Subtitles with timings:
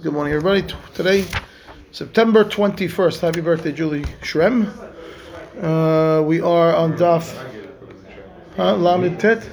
[0.00, 0.62] Good morning, everybody.
[0.94, 1.24] Today,
[1.90, 3.18] September 21st.
[3.18, 4.68] Happy birthday, Julie Shrem.
[5.60, 7.34] Uh, we are on Daf
[8.54, 8.76] huh?
[8.76, 9.44] Lamed Tet.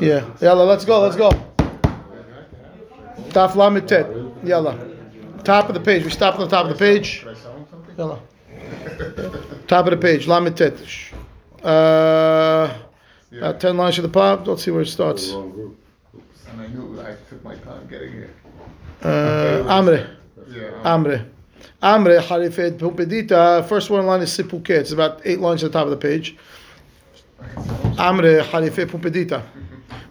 [0.00, 0.24] Yeah.
[0.40, 1.28] Yalla, let's go, let's go.
[3.34, 4.06] Daf Lamed Tet.
[4.42, 4.78] Yalla.
[5.44, 6.02] Top of the page.
[6.02, 7.26] We stop on the top of the page.
[7.98, 8.18] Yalla.
[9.66, 10.26] Top of the page.
[10.26, 10.78] Lamed Tet.
[11.62, 12.78] Uh,
[13.30, 14.46] about 10 lines to the pop.
[14.46, 15.32] Let's see where it starts.
[15.32, 15.76] And
[16.56, 18.30] I knew I took my time getting here.
[19.02, 20.06] Uh, Amre.
[20.48, 20.70] Yeah.
[20.84, 21.26] Amre.
[21.82, 23.66] Amre, Harifet, Pumpedita.
[23.66, 24.70] First one line is Sipuke.
[24.70, 26.36] It's about eight lines at the top of the page.
[27.96, 29.42] Amre, Harifet, Pumpedita.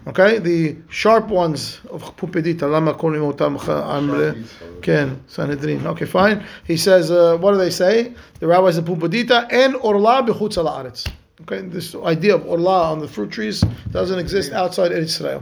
[0.08, 2.70] Okay, the sharp ones of Pumpedita.
[2.70, 4.82] Lama kolim otam Amre.
[4.82, 5.86] Ken, Sanhedrin.
[5.86, 6.44] Okay, fine.
[6.66, 8.16] He says, uh, what do they say?
[8.40, 11.08] The rabbis of Pupedita and Orla b'chutz ha'aretz.
[11.44, 13.62] Okay, this idea of Orla on the fruit trees
[13.92, 15.42] doesn't exist outside Israel.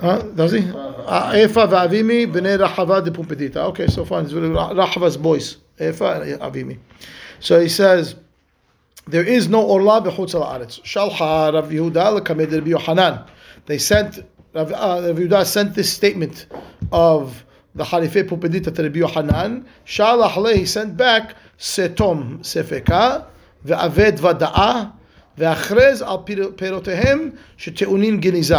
[0.00, 0.22] Huh?
[0.22, 0.60] Does he?
[0.60, 3.56] Uh, Efa v'Avimi b'nei Rahava de Pumpedita.
[3.56, 4.24] Okay, so fine.
[4.24, 5.56] It's really Rahava's boys.
[5.80, 6.78] Efa Avimi.
[7.40, 8.14] So he says,
[9.08, 10.80] there is no orla b'chutz ha'aretz.
[10.82, 13.24] Shalha Rav Yehuda l'kamed Rabbi Yohanan.
[13.66, 16.46] They sent, Rav, uh, Rav Yehuda sent this statement
[16.92, 19.66] of the Harifei Pumpedita to Rabbi Yohanan.
[19.86, 23.26] Shalach he sent back, setom sefeka,
[23.65, 24.75] ve'aved vada'a,
[25.37, 28.57] ואחרז על פיר- פירותיהם שטעונים גניזה.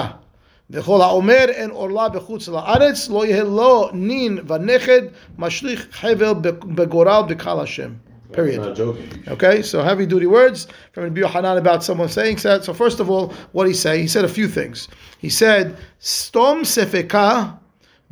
[0.71, 5.03] וכל האומר אין עורלה בחוץ לארץ, לא יהיה לו נין ונכד,
[5.39, 6.33] משליך חבל
[6.65, 7.91] בגורל בקהל השם.
[8.33, 8.61] Period.
[8.61, 9.33] Not joking.
[9.35, 12.65] Okay, so heavy duty words from Rabbi Yohanan about someone saying that.
[12.65, 14.01] So first of all, what he say?
[14.01, 14.89] He said a few things.
[15.25, 17.57] He said, "Stom sefeka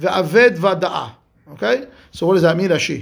[0.01, 1.07] ve'aved vada'a."
[1.55, 1.77] Okay,
[2.13, 2.99] so what does that mean, Rashi?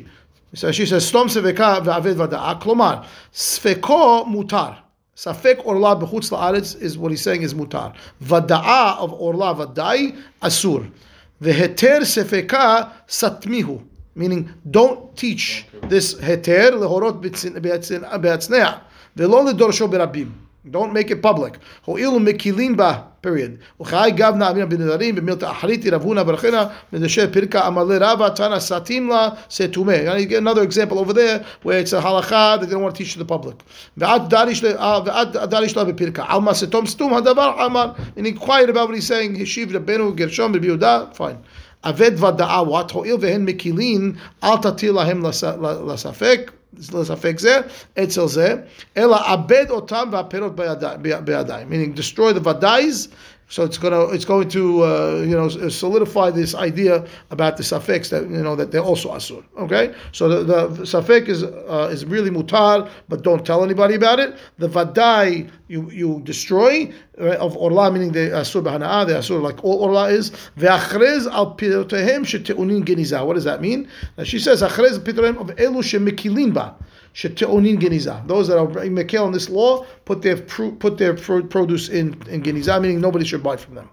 [0.56, 4.78] So she says, "Stom sefeka ve'aved vada'a." Klomar, sfeko mutar.
[5.16, 7.94] Safek orla b'chutz la'aretz is what he's saying is mutar.
[8.23, 10.89] Vada'a of orla vadai asur.
[11.42, 13.81] Veheter sefeka satmihu.
[14.16, 18.81] Meaning, don't teach this heter lehorot be'atznea.
[19.16, 20.31] Velo ledorsho berabim.
[20.72, 21.59] Don't make it public.
[21.85, 23.59] Ho'ilu mekilin ba, period.
[23.80, 25.53] Uchai amina b'milta
[25.91, 26.72] ravuna barachina
[27.34, 30.08] pirka amale rava tana la setume.
[30.08, 32.96] And you get another example over there where it's a halacha that they don't want
[32.96, 33.58] to teach to the public.
[33.97, 36.30] Ve'at darish le- uh, la b'pirka.
[36.30, 37.96] Alma setom stum hadavar amar.
[38.16, 39.36] Meaning quiet about what he's saying.
[39.36, 41.16] Hishiv rabenu gershom b'biuda.
[41.16, 41.44] Fine.
[41.84, 46.50] Aved vada'a what ho'il vehen mekilin al tatil lahem lasa- la- lasafek
[51.68, 53.08] Meaning destroy the vadais
[53.47, 58.09] so it's to it's going to uh, you know solidify this idea about the suffix
[58.09, 59.44] that you know that they're also asur.
[59.59, 64.19] Okay, so the, the suffix is uh, is really mutar, but don't tell anybody about
[64.19, 64.35] it.
[64.57, 69.63] The vadai you you destroy right, of orla meaning the asur b'hanaa, the asur like
[69.63, 70.31] all orla is.
[70.57, 73.23] Ve'achrez al pirotehem sheteunin geniza.
[73.25, 73.88] What does that mean?
[74.17, 76.75] Now she says achrez pirotehem of elu shemekilin ba.
[77.16, 78.28] Geniza.
[78.28, 82.81] Those that are mekel on this law put their put their produce in in geniza,
[82.81, 83.90] meaning nobody should buy from them.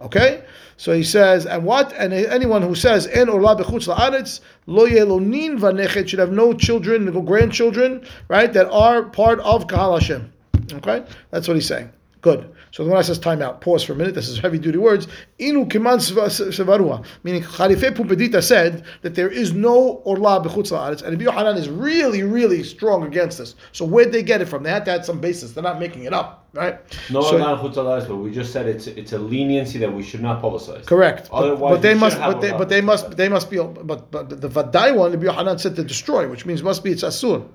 [0.00, 0.42] Okay,
[0.76, 1.92] so he says, and what?
[1.92, 7.04] And anyone who says en orla bechutz laaretz lo yelonin vanechet should have no children,
[7.04, 8.52] no grandchildren, right?
[8.52, 10.32] That are part of kahal Hashem.
[10.72, 11.90] Okay, that's what he's saying.
[12.22, 12.52] Good.
[12.72, 13.60] So the one says time out.
[13.60, 14.14] Pause for a minute.
[14.14, 15.08] This is heavy duty words.
[15.40, 17.04] Inu kiman sevarua.
[17.24, 21.02] Meaning Charife Pumpedita said that there is no orla b'chutz la'aretz.
[21.02, 23.56] And Rabbi Yohanan is really, really strong against this.
[23.72, 24.62] So where'd they get it from?
[24.62, 25.52] They had to have some basis.
[25.52, 26.78] They're not making it up, right?
[27.10, 30.02] No, So- not chutz alaris, but we just said it's it's a leniency that we
[30.04, 30.86] should not publicize.
[30.86, 31.28] Correct.
[31.32, 32.18] Otherwise, but they must.
[32.18, 33.16] But they, but they must.
[33.16, 33.56] They must be.
[33.58, 37.02] But but the Vadai one, Rabbi Yohanan said to destroy, which means must be it's
[37.02, 37.46] asur.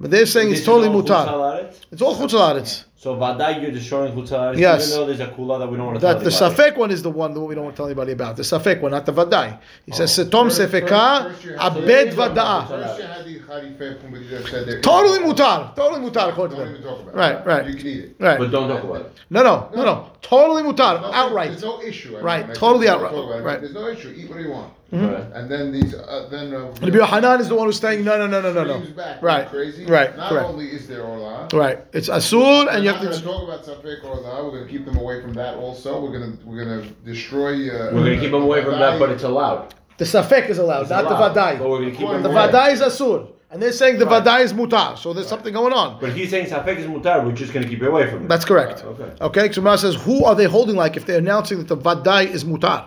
[0.00, 1.74] But they're saying it's totally all mutar.
[1.90, 2.84] It's all chutz la'aretz.
[3.00, 4.88] So vaday you're destroying chutz alaris, Yes.
[4.88, 6.54] even though there's a kula that we don't want to tell That the anybody.
[6.72, 8.34] safek one is the one that we don't want to tell anybody about.
[8.36, 9.56] The safek one, not the vadai.
[9.86, 12.66] He says setom First- sefeka first you have- abed vada'a.
[12.66, 14.80] First you had the Harifeh Pumbedita that said there.
[14.80, 15.76] Totally mutar.
[15.76, 16.96] Totally mutar according to them.
[17.12, 17.66] Right, right.
[17.68, 18.16] You can eat it.
[18.18, 18.36] Right.
[18.38, 19.12] But don't talk about it.
[19.30, 20.06] No, no, no, no.
[20.20, 21.00] Totally mutar.
[21.00, 21.50] No, Outright.
[21.50, 22.16] There's no issue.
[22.16, 23.12] I Right, I totally outright.
[23.12, 23.60] talk about it, Right.
[23.60, 24.12] There's no issue.
[24.18, 24.72] Eat what you want.
[24.90, 25.22] Right.
[25.34, 26.54] And then these, uh, then.
[26.54, 28.80] Uh, Rabbi Yohanan is the one who's saying no, no, no, no, no, no.
[28.96, 29.84] back, Right, crazy.
[29.84, 30.48] right, Not correct.
[30.48, 31.46] only is there Orla.
[31.52, 31.78] Right.
[31.92, 33.24] It's asur, and you not going to to.
[33.24, 34.44] talk about Safek Orla.
[34.44, 35.54] We're going to keep them away from that.
[35.56, 37.68] Also, we're going to we're going to destroy.
[37.68, 39.74] Uh, We're gonna keep them away from that, but it's allowed.
[39.98, 41.68] The safek is allowed, It's not allowed, the But vadai.
[41.68, 42.52] we're gonna keep them The away.
[42.52, 44.22] vadai is asur, and they're saying the Right.
[44.24, 44.96] vadai is mutar.
[44.96, 45.98] So there's something going on.
[46.00, 48.28] But if he's saying safek is mutar, we're just gonna keep you away from it.
[48.28, 48.84] That's correct.
[48.84, 49.10] Okay.
[49.20, 52.30] Okay, so Gemara says, who are they holding like if they're announcing that the vadai
[52.30, 52.84] is mutar?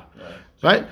[0.64, 0.86] Right?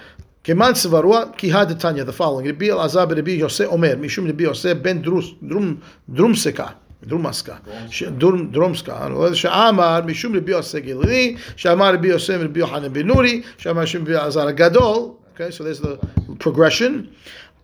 [0.43, 2.45] Keman Sivarua, Kiha Tanya, the following.
[2.47, 5.81] Rabbi Elazar ben Rabbi Yosef Omer, Mishum Rabbi Yosef ben Drus, Drum,
[6.11, 6.73] Drumseka.
[7.06, 7.54] דרומסקה,
[7.90, 13.42] ש- דרום- דרומסקה, שאמר משום רבי יוסי גלילי, שאמר רבי יוסי רבי יוחנן בן נורי,
[13.58, 15.98] שאמר משום רבי אלעזר הגדול, Okay, so there's the
[16.38, 17.08] progression.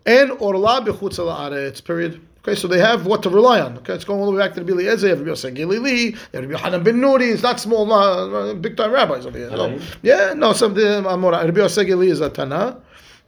[0.05, 1.81] And orla b'chutz la'aretz.
[1.85, 2.19] Period.
[2.43, 3.77] Okay, so they have what to rely on.
[3.77, 6.51] Okay, it's going all the way back to the Bili Ezra, Rabbi Yosef Gilili, Rabbi
[6.51, 7.31] Yohanan ben Nuri.
[7.33, 9.49] It's not small, uh, big time rabbis over here.
[9.51, 9.69] No.
[9.69, 9.81] Right.
[10.01, 11.31] Yeah, no, some of them are more.
[11.31, 12.77] Rabbi Yosef Gilili is a Tana.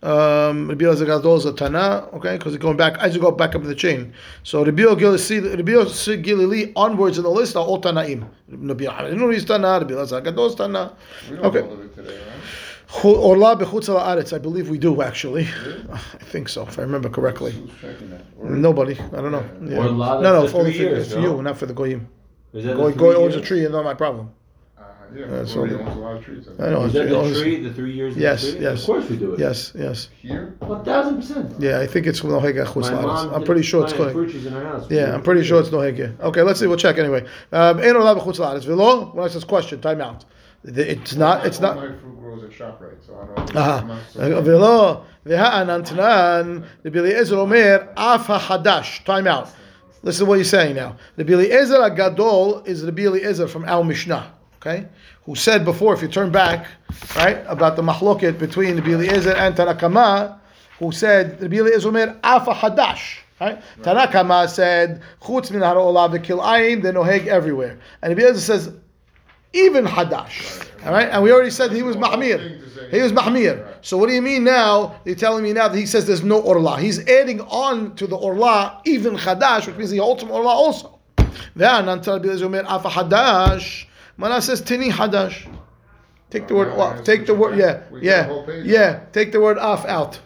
[0.01, 3.33] Um, Rabbi Elazar Gadol is a Tana, okay, because it's going back as you go
[3.33, 4.13] back up the chain.
[4.45, 8.29] So Rabbi Gilili, Rabbi Yosef Gilili onwards in the list are all Tanaim.
[8.49, 10.97] Rabbi Yohanan ben Nuri is Tana, Rabbi Elazar Gadol is Tana.
[11.31, 11.61] Okay.
[11.63, 12.21] know of it today,
[13.05, 14.33] Orla b'chutz la'aretz.
[14.33, 15.43] I believe we do actually.
[15.93, 17.53] I think so, if I remember correctly.
[17.53, 18.23] Who's checking that?
[18.39, 18.99] Or- Nobody.
[18.99, 19.45] I don't know.
[19.63, 19.79] Yeah.
[19.79, 21.37] Orla, no, no, that's for, the for, three years, for no?
[21.37, 22.09] you, not for the goyim.
[22.55, 24.31] Is that Goy, the goy owns a tree, and not my problem.
[25.08, 26.48] Uh, yeah, Yeah, yeah so- owns a lot of trees.
[26.60, 26.84] I know.
[26.86, 28.12] Is that He the owns- tree, the three years?
[28.14, 28.62] of the Yes, tree?
[28.62, 28.80] yes.
[28.82, 29.40] Of course we do it.
[29.40, 30.10] Yes, yes.
[30.22, 30.56] Here?
[30.60, 31.54] One thousand percent.
[31.60, 33.04] Yeah, I think it's nohega chutz My la'aretz.
[33.06, 34.26] mom I'm did pretty sure it's plant going.
[34.26, 34.86] fruit trees in our house.
[34.90, 36.20] Yeah, I'm pretty sure it's nohega.
[36.30, 36.68] Okay, let's see.
[36.68, 37.26] We'll check anyway.
[37.52, 38.66] Um, Ein orla b'chutz la'aretz.
[38.66, 39.14] V'lo.
[39.14, 40.26] When I says question, time out.
[40.64, 41.46] The- It's not.
[41.46, 41.76] It's All not.
[41.76, 43.56] My fruit grows at ShopRite, so I don't.
[43.56, 43.80] Aha.
[43.82, 49.48] I'm not so- ולא, והאנן תנן, רבי אליעזר אומר, אף החדש, time out.
[50.04, 50.96] Listen to what he's saying now.
[51.18, 54.24] Rabbi Eliezer Agadol is Rabbi Eliezer from Al Mishnah,
[54.61, 54.87] okay,
[55.25, 56.67] who said before, if you turn back,
[57.17, 60.39] right, about the machloket between Rabbi Eliezer and Tanakama,
[60.79, 63.19] who said, Rabbi Eliezer made Afa Hadash.
[63.41, 63.55] Right?
[63.57, 63.63] right.
[63.83, 67.79] Tanakama said, Chutz min ha'olah v'kil'ayim, the noheg everywhere.
[68.03, 68.73] And Rabbi Eliezer says,
[69.53, 70.61] even Hadash.
[70.61, 70.87] Right.
[70.87, 71.09] All right?
[71.09, 72.91] And we already said he was Mahmir.
[72.91, 73.65] He was Mahmir.
[73.65, 73.75] Right.
[73.85, 75.01] So what do you mean now?
[75.05, 76.79] You're telling me now that he says there's no Orla.
[76.79, 80.99] He's adding on to the Orla, even Hadash, which means the ultimate Orla also.
[81.55, 83.87] Then, until Rabbi Eliezer Omer, Afa Hadash.
[84.19, 85.49] Mana says tini hadash.
[86.31, 87.05] Take the word off.
[87.05, 89.01] Take the word, yeah, We get the whole yeah, yeah.
[89.13, 90.21] Take the word off out.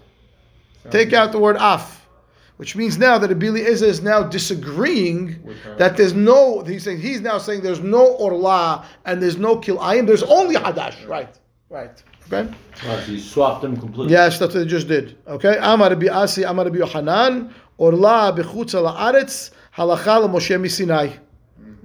[0.91, 2.09] Take out the word af,
[2.56, 5.39] which means now that Abili Ezra is now disagreeing
[5.79, 6.62] that there's no.
[6.62, 10.09] He's saying he's now saying there's no orla and there's no kilayim.
[10.09, 11.06] There's only hadash.
[11.06, 12.03] Right, right.
[12.33, 12.53] Okay.
[12.81, 14.12] So you swapped them completely.
[14.12, 15.19] Yes, that's what they just did.
[15.29, 15.59] Okay.
[15.61, 21.19] Amar Rabbi Asi, Amar Rabbi Yohanan, orla bechutza la'aretz halacha l'Moshe misinai.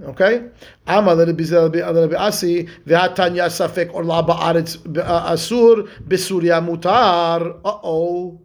[0.00, 0.44] Okay.
[0.86, 7.58] Rabbi Asi, ve'atanya safek orla ba'aretz uh, asur besurya mutar.
[7.64, 8.38] Uh oh.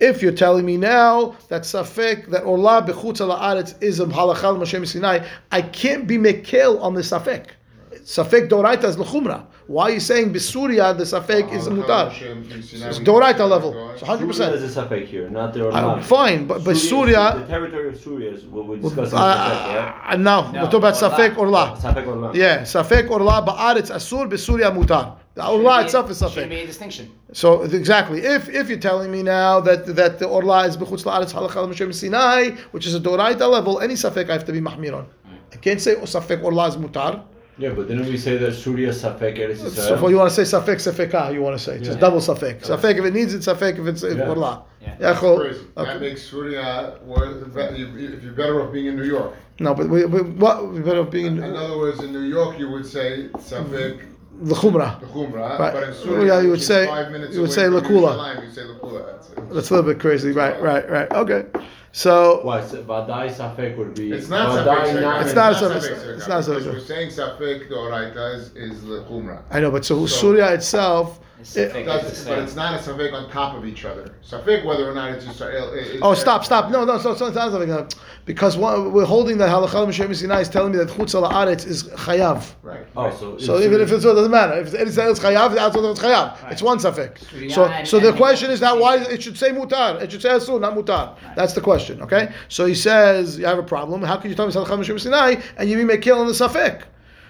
[0.00, 4.86] If you're telling me now that safek that orla bechutza la'aretz is a halacha l'Moshe
[4.86, 7.48] Sinai, I can't be mekel on the safek.
[7.92, 9.44] Safek doraita is l'chumra.
[9.66, 12.12] Why are you saying bisuria the safek is a mutar?
[12.12, 13.72] It's doraita level.
[13.92, 14.18] It's 100.
[14.18, 17.36] Surya percent is a safek here, not the I'm fine, but but Surya.
[17.38, 19.18] The territory of Surya is what we're discussing.
[19.18, 21.78] Uh, Uh, uh, no, we're talking about safek orla.
[21.80, 22.34] Safek Orlan.
[22.34, 25.16] Yeah, safek orla ba'aretz asur bisuria mutar.
[25.34, 26.48] The orla itself is Shouldn't safek.
[26.50, 27.10] be a distinction.
[27.32, 31.32] So exactly, if if you're telling me now that that the orla is bechutz la'aretz
[31.32, 34.94] halacha l'Moshe Sinai, which is a doraita level, any safek I have to be mahmir
[34.94, 35.06] on.
[35.54, 37.22] I can't say oh, safek orla is mutar.
[37.56, 40.00] Yeah, but didn't we say that Surya is safek Eretz So Yisrael?
[40.00, 41.98] for you want to say safek safeka, ah, you want to say just Yeah.
[41.98, 42.62] double safek.
[42.66, 44.28] Safek if it needs it, safek if it's if Yeah.
[44.28, 44.64] orla.
[44.82, 44.94] Yeah.
[45.00, 45.98] Yeah, chol- That okay.
[46.00, 49.34] makes Surya, worth- if you're better off being in New York.
[49.60, 52.22] No, but we, we, what we better off being In in other words, in New
[52.22, 54.00] York, you would say Safek
[54.42, 54.98] the chumrah.
[54.98, 55.72] the Chumrah, Right.
[55.74, 58.44] but in Surya, yeah, you would say- five minutes you would away say from Lakula.
[58.44, 59.52] You say Lakula.
[59.52, 60.32] That's a little bit crazy.
[60.32, 61.12] Right, right, right.
[61.12, 61.44] Okay.
[61.94, 62.60] So Why?
[62.66, 64.10] So Vadai safek would be.
[64.10, 66.72] It's not Safek It's not Safek- Safek it's not because Safek.
[66.72, 69.42] We're saying Safek the Oraita is, is the Chumrah.
[69.48, 71.20] I know, but so, So- Surya itself.
[71.44, 71.84] It's it- safek.
[71.84, 72.44] That's- It's the but same.
[72.44, 74.10] it's not a Safek on top of each other.
[74.26, 75.74] Safek whether or not it's Israel.
[75.74, 76.70] it- oh, it's- stop, stop.
[76.70, 76.96] No, no.
[76.98, 77.84] So, so it sounds like uh,
[78.24, 81.66] because what, we're holding that halacha Mishem Sinai is telling me that chutz al haaretz
[81.66, 82.54] is chayav.
[82.62, 82.86] Right.
[82.96, 83.36] Oh, so.
[83.36, 84.54] So even if it's it doesn't matter.
[84.54, 86.50] If it's it's chayav, the outside it's chayav.
[86.50, 87.52] It's one safek.
[87.52, 90.00] So, and- so the and- question is now why it should say mutar.
[90.00, 91.14] It should say asur, not mutar.
[91.36, 92.00] That's the question.
[92.00, 92.32] Okay.
[92.48, 94.00] So he says you have a problem.
[94.00, 96.84] How can you tell me halacha Mishem Sinai and you be mekil on the safek?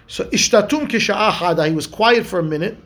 [0.07, 1.67] So ishtatum kisha'a hada.
[1.69, 2.77] He was quiet for a minute.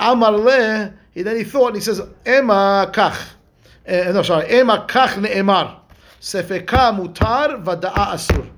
[0.00, 0.94] Amar le.
[1.12, 3.34] He then he thought and he says ema kach.
[3.86, 4.50] Eh, no, sorry.
[4.50, 5.76] Ema kach ne'emar.
[6.20, 8.48] Sefeka mutar vada'a asur.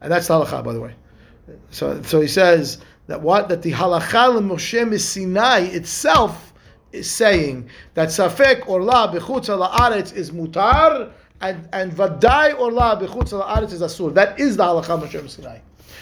[0.00, 0.94] And that's the halacha, by the way.
[1.70, 6.52] So, so he says that what that the halacha Moshe Sinai itself
[6.92, 13.72] is saying that safek orla bechutz la'aretz is mutar and and vadai orla bechutz la'aretz
[13.72, 14.14] is asur.
[14.14, 15.58] That is the halacha Moshe Sinai.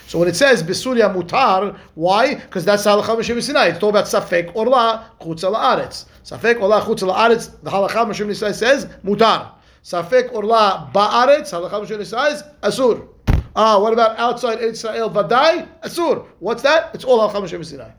[0.07, 2.35] So when it says besurya mutar, why?
[2.35, 3.69] Because that's the halacha Moshe Sinai.
[3.69, 6.05] It's talking about safek orla chutz la'aretz.
[6.25, 7.51] Safek orla chutz la'aretz.
[7.63, 9.53] The halacha Moshe Sinai says mutar.
[9.83, 11.51] Safek orla ba'aretz.
[11.53, 13.09] Halacha Moshe Sinai says asur.
[13.57, 15.09] Ah, what about outside Israel?
[15.11, 16.27] Vadai, Asur.
[16.41, 16.93] What's that?
[16.93, 17.91] It's all Al Moshe Sinai.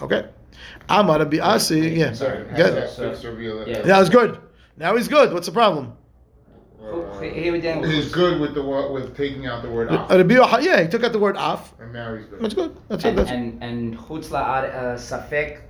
[0.00, 0.28] Okay.
[0.88, 1.80] Amar Rabbi Asi.
[1.80, 2.12] Yeah.
[2.12, 2.44] Sorry.
[2.54, 2.74] Good.
[2.74, 3.82] That's fixed reveal- Yeah.
[3.82, 4.38] That was good.
[4.76, 5.32] Now he's good.
[5.32, 5.94] What's the problem?
[7.20, 10.06] He's good with the with taking out the word uh,
[10.42, 10.62] off.
[10.62, 11.72] Yeah, he took out the word off.
[11.80, 12.40] And marries good.
[12.40, 12.76] That's good.
[12.88, 13.28] That's and, it.
[13.28, 15.60] And and chutz la'ad uh, safek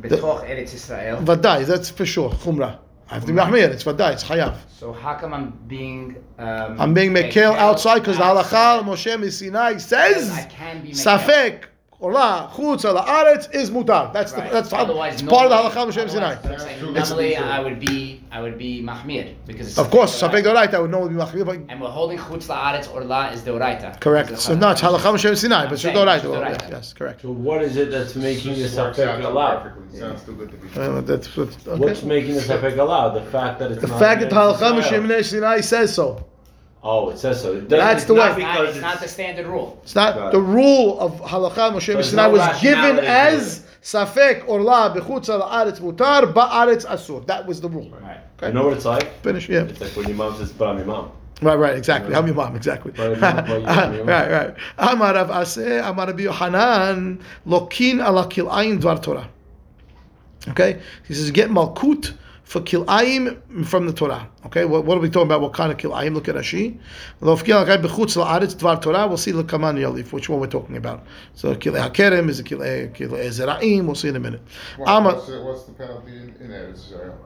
[0.00, 1.18] betoch Eretz Israel.
[1.18, 2.30] Vaday, that's for sure.
[2.30, 2.78] Chumrah.
[3.08, 3.68] I have to be mahmir.
[3.70, 4.14] It's vaday.
[4.14, 4.56] It's chayav.
[4.68, 6.24] So how come I'm being?
[6.38, 11.64] Um, I'm being mekel outside because the halacha Moshe Sinai says I can be safek
[12.00, 14.12] ola chutz ala aretz is mutar.
[14.12, 14.52] That's the, Right.
[14.52, 16.34] that's how, Otherwise, it's part of the normally- halakha Moshe Sinai.
[16.34, 20.20] otherwise, I'm It's- Normally, I would be I would be mahmir because it's Of course,
[20.20, 20.68] Safek safek Doraita.
[20.72, 23.52] doraita would normally be machmir, but And we're holding chutz la'aretz or la is the
[23.52, 23.98] oraita.
[24.00, 24.38] correct.
[24.38, 26.16] So no, it's halakha Moshe Sinai, but it's doraita.
[26.16, 26.70] it's doraita.
[26.70, 27.22] Yes, correct.
[27.22, 29.62] So what is it that's making the Just safek allowed?
[29.62, 29.98] perfectly.
[29.98, 31.80] Sounds too good to be Uh, that's what, okay.
[31.80, 33.10] What's making the safek allowed?
[33.14, 35.22] The fact that it's The fact that in halakha Israel.
[35.24, 36.22] Sinai says so.
[36.88, 37.54] Oh, it says so.
[37.56, 38.42] It That's the not way.
[38.44, 39.80] Not, Because it's not the standard rule.
[39.82, 44.46] It's not Got the rule of halakha Moshe There's Sinai no was given as safek
[44.46, 47.26] or la bechutz ala aretz mutar ba ba'aretz asur.
[47.26, 47.90] That was the rule.
[47.90, 48.20] Right.
[48.36, 48.48] Okay.
[48.48, 49.20] You know what it's like?
[49.22, 49.48] Finish.
[49.48, 49.62] Yeah.
[49.62, 51.10] It's like when your mom says, "Bam, your mom."
[51.42, 52.14] Right, right, exactly.
[52.14, 52.92] I'm your mom, exactly.
[52.98, 54.54] Right, right.
[54.78, 59.28] Amar Rav Aseh, Amar Rabbi Yohanan, lokin ala kil'ayim dvar Torah.
[60.48, 62.14] Okay, he says get malkut
[62.46, 64.30] for kil'ayim from the Torah.
[64.46, 65.40] Okay, what, what are we talking about?
[65.40, 66.14] What kind of kil'ayim?
[66.14, 66.78] Look at Rashi.
[67.20, 69.08] Lofkin al bechutz la'aretz dvar Torah.
[69.08, 71.04] We'll see l'kaman yalif, which one we're talking about.
[71.34, 73.86] So kil'ay hakerem is a kil'ay kil'ay zera'im.
[73.86, 74.40] We'll see in a minute.
[74.86, 77.18] Amar what's, the, what's the penalty in, in Eretz Israel?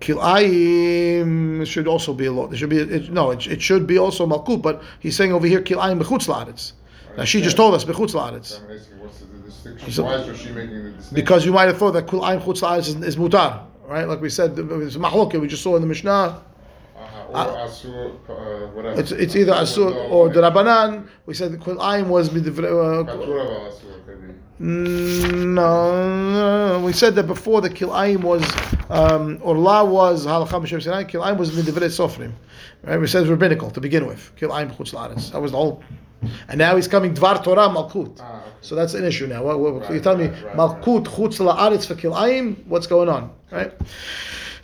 [0.00, 2.50] kil'ayim should also be a lot.
[2.50, 3.30] There should be it, no.
[3.30, 6.72] It, it should be also malkut, but he's saying over here kil'ayim bechutz la'aretz.
[7.16, 8.46] Now she just told us bechutz la'aretz.
[8.46, 9.92] So I'm asking, what's the, the distinction?
[9.92, 11.14] So- Why is Rashi making the distinction?
[11.14, 14.06] Because you might have thought that kul ayin chutz la'aretz is, is mutar, right?
[14.08, 15.40] Like we said, it's mahloket.
[15.40, 16.42] We just saw in the Mishnah.
[16.96, 17.26] Uh-huh.
[17.30, 19.00] Or Asur, uh.
[19.00, 21.08] It's it's either asur or the rabbanan.
[21.26, 22.66] We said kul ayin was midivre.
[22.66, 24.64] Uh, Patura val Asur, could be.
[24.64, 28.44] mm, no, no, we said that before the kilayim was
[28.90, 31.04] um, or la was halacha b'shem sinai.
[31.04, 32.32] Kilayim was midivre sofrim,
[32.84, 33.00] right?
[33.00, 34.32] We said rabbinical to begin with.
[34.38, 35.32] Kilayim chutz.
[35.32, 35.82] That was the whole.
[36.48, 38.18] And now he's coming dvar Torah malkut.
[38.20, 38.50] Ah, okay.
[38.60, 39.42] So that's an issue now.
[39.44, 42.66] What, what, Right, you're telling me right, right, malkut chutz la'aretz for kilayim?
[42.66, 43.72] What's going on, right?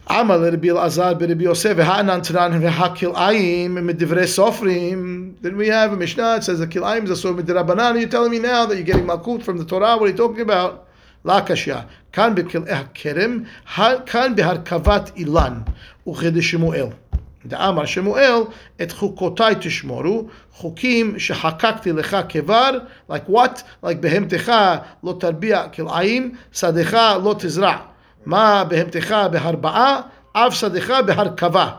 [0.08, 5.34] Amal Rabbi Elazar Rabbi Yosef v'ha'anan tanan v'ha'kilayim midivrei sofrim.
[5.40, 6.36] Then we have a Mishnah.
[6.36, 7.98] It says the kilayim is a sort of midrabanan.
[7.98, 9.96] You're telling me now that you're getting malkut from the Torah.
[9.96, 10.86] What are you talking about?
[11.24, 11.88] La kashya.
[12.12, 13.46] Kan b'kil'eh kerem.
[14.06, 15.66] Kan b'harkavat ilan.
[16.06, 16.92] Uched Shemuel.
[17.45, 18.41] דאמר שמואל,
[18.81, 22.69] את חוקותיי תשמורו, חוקים שחקקתי לך כבר,
[23.11, 23.61] like what?
[23.85, 24.51] like בהמתך
[25.03, 27.77] לא תרביע כלאיים, שדך לא תזרע.
[28.25, 30.01] מה בהמתך בהרבעה,
[30.33, 31.69] אף שדך בהרכבה.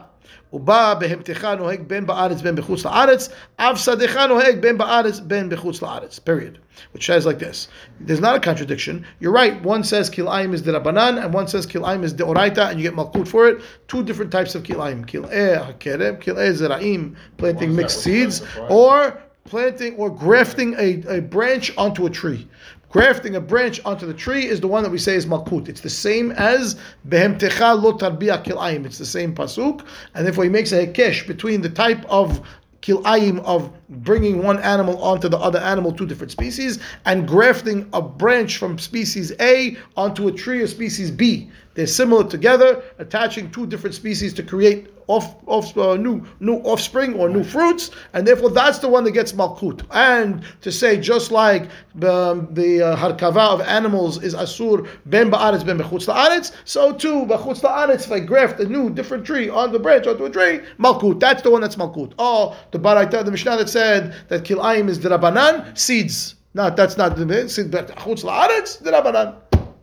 [0.52, 5.82] ובא בהמתך נוהג בין בארץ בין בחוץ לארץ, אף שדך נוהג בין בארץ בין בחוץ
[5.82, 6.18] לארץ.
[6.18, 6.58] Period.
[6.92, 7.68] Which says like this.
[8.00, 9.04] There's not a contradiction.
[9.20, 9.62] You're right.
[9.62, 12.82] One says kilayim is the rabbanan, and one says kilayim is the oraita, and you
[12.88, 13.62] get malkut for it.
[13.88, 15.06] Two different types of kilayim.
[15.06, 18.24] Kil'eh hakerem, kil'eh zera'im, planting What mixed is that?
[18.24, 18.60] What's seeds, that?
[18.62, 18.74] What's that?
[18.74, 22.48] or planting or grafting a, a branch onto a tree.
[22.89, 25.67] Grafting a branch onto the tree is the one that we say is malkut.
[25.67, 26.77] It's the same as
[27.09, 28.85] behemtecha lo kilayim.
[28.85, 32.41] It's the same pasuk, and therefore he makes a hekesh between the type of
[32.81, 38.01] kilayim of bringing one animal onto the other animal, two different species, and grafting a
[38.01, 41.51] branch from species A onto a tree of species B.
[41.77, 47.13] They're similar together, attaching two different species to create off, off uh, new new offspring
[47.13, 49.85] or new fruits, and therefore that's the one that gets malkut.
[49.91, 51.69] And to say just like
[52.01, 57.27] um, the uh, harkava of animals is asur ben ba'aretz ben bechutz la'aretz, so too
[57.27, 60.61] bechutz la'aretz if I graft a new different tree on the branch onto a tree,
[60.79, 61.19] malkut.
[61.19, 62.13] That's the one that's malkut.
[62.17, 66.33] Oh, the baraita, the mishnah that said that kilayim is drabanan seeds.
[66.55, 69.35] No, that's not the seed, but chutz la'aretz drabanan.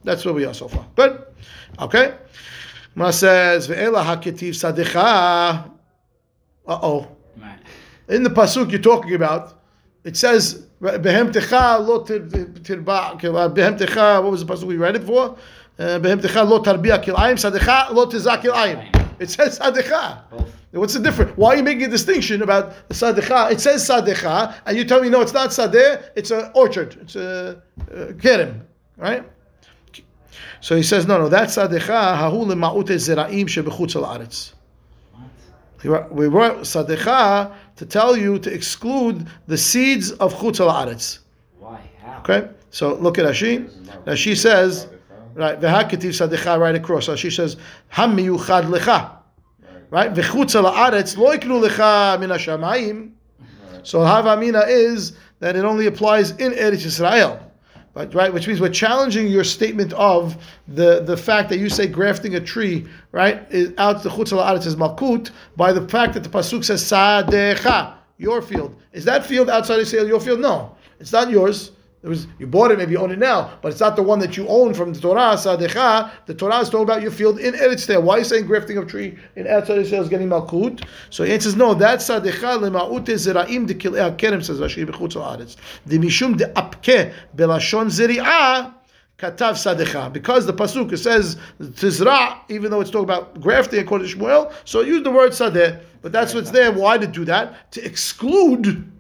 [0.04, 0.86] That's where we are so far.
[0.94, 1.24] Good.
[1.80, 2.14] Okay.
[2.94, 5.70] Gemara says, "Ve'ela haketiv sadecha."
[6.66, 7.08] Uh oh.
[8.08, 9.60] In the pasuk you're talking about,
[10.04, 14.22] it says, "Behemtecha lo tir- tirba." Behemtecha.
[14.22, 15.36] What was the pasuk we read it for?
[15.78, 18.90] Uh, Behemtecha lo tarbia kilayim sadecha lo tizak kilayim.
[19.18, 20.22] It says sadecha.
[20.72, 21.32] What's the difference?
[21.36, 23.52] Why are you making a distinction about the sadecha?
[23.52, 26.10] It says sadecha, and you tell me no, it's not sadeh.
[26.14, 26.96] It's an orchard.
[27.00, 28.60] It's a uh, kerem,
[28.96, 29.24] right?
[30.64, 32.16] So he says, no, no, that's sadecha.
[32.16, 34.54] Hahu lema'ute zera'im shebechutz al-aretz.
[36.10, 41.18] We wrote- sadecha to tell you to exclude the seeds of chutz al-aretz.
[41.58, 41.82] Why?
[42.02, 42.20] How?
[42.20, 43.68] Okay, so look at Rashi.
[44.06, 44.88] Rashi says,
[45.34, 47.08] right, v'haketiv sadecha right across.
[47.08, 49.18] Rashi says, ham miyuchad lecha.
[49.90, 53.10] Right, v'chutz al-aretz lo iknu lecha min hashamayim.
[53.82, 57.43] So Havamina is that it only applies in Eretz Israel.
[57.94, 60.36] Right, right, which means we're challenging your statement of
[60.66, 64.56] the, the fact that you say grafting a tree, right, is out the chutz al
[64.56, 68.74] is malkut by the fact that the pasuk says sadecha, your field.
[68.92, 70.40] Is that field outside Israel your field?
[70.40, 71.70] No, it's not yours.
[72.04, 74.18] It was you bought it, maybe you own it now, but it's not the one
[74.18, 75.36] that you own from the Torah.
[75.36, 76.10] Sadecha.
[76.26, 78.02] The Torah is talking about your field in Eretz Yisrael.
[78.02, 80.86] Why are you saying grafting of tree in Eretz Yisrael is getting malkut?
[81.08, 81.72] So he answers no.
[81.72, 85.56] That's Sadecha lemaute zeraim de kilei kerem says Rashi b'chutz haaretz.
[85.86, 88.74] The mishum de apke belashon zeri'ah.
[89.16, 90.12] Katav Sadecha.
[90.12, 94.82] Because the Pasuk says Tizra, even though it's talking about grafting according to Shmuel, so
[94.82, 95.82] use the word Sadeh.
[96.02, 96.70] But that's what's there.
[96.70, 97.72] Why to do that?
[97.72, 98.90] To exclude,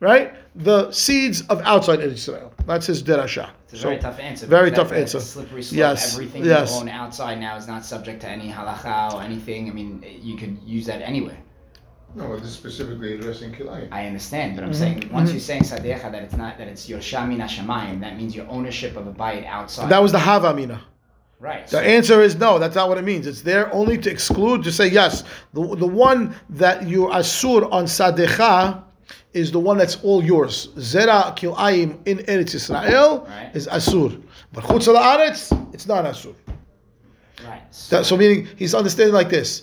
[0.00, 2.52] right, the seeds of outside Israel.
[2.66, 3.50] That's his derasha.
[3.72, 4.46] It's a very tough answer.
[4.46, 5.20] very tough that's answer.
[5.20, 5.78] Slippery slope.
[5.78, 6.72] Yes, Everything yes.
[6.74, 9.68] you own outside now is not subject to any halacha or anything.
[9.70, 11.38] I mean, you could use that anywhere.
[12.16, 13.88] No, this is specifically addressing Kilayim.
[13.92, 14.78] I understand, but I'm Mm-hmm.
[14.80, 18.34] saying once you're saying sadecha that it's not that it's your shamin hashamayim, that means
[18.34, 19.88] your ownership of a bite outside.
[19.88, 20.80] That was the Havamina.
[21.38, 21.64] right.
[21.68, 22.58] The so- answer is no.
[22.58, 23.28] That's not what it means.
[23.28, 25.22] It's there only to exclude, to say yes.
[25.52, 28.82] The, the one that you asur on Sadecha
[29.32, 30.68] is the one that's all yours.
[30.76, 33.50] Zera kilayim in Eretz Israel Right.
[33.54, 34.20] is asur.
[34.52, 36.34] But chutz Aretz, it's not asur.
[37.46, 37.62] right.
[37.70, 39.62] So, That, so meaning he's understanding like this.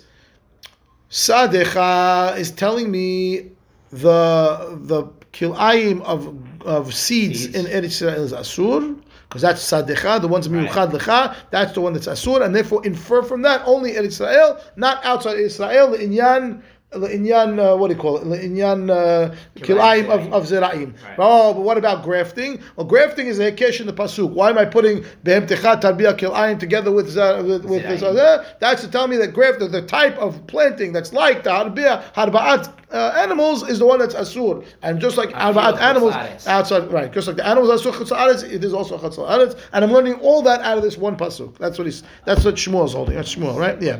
[1.10, 3.52] Sadecha is telling me
[3.92, 6.36] the the kilayim of
[6.66, 7.56] of seeds, Seeds.
[7.56, 9.02] in Eretz Israel is asur.
[9.30, 13.22] Because that's sadecha, the one's miuchad lecha, that's the one that's asur, and therefore infer
[13.22, 15.92] from that only Eretz Israel, not outside Israel.
[15.92, 16.62] The inyan,
[16.94, 18.42] inyan, uh, what do you call it?
[18.42, 20.94] Inyan uh, kilayim of, of zeraim.
[21.04, 21.16] Right.
[21.20, 22.60] Oh, but what about grafting?
[22.76, 24.30] Well, grafting is a hekesh in the pasuk.
[24.32, 28.02] Why am I putting behemtecha tarbiyah kilayim together with za- with, with this?
[28.04, 32.04] Uh, that's to tell me that graft, the type of planting that's like the harbiyah,
[32.14, 36.14] harbaat uh, animals is the one that's asur, and just like harbaat animals
[36.48, 37.12] outside- right?
[37.12, 40.42] Just like the animals asur chutzalaretz, it is also chutz la'aretz, and I'm learning all
[40.44, 41.58] that out of this one pasuk.
[41.58, 42.04] That's what he's.
[42.26, 43.16] That's what Shmuel's holding.
[43.16, 43.80] That's Shmuel, right?
[43.82, 44.00] Yeah.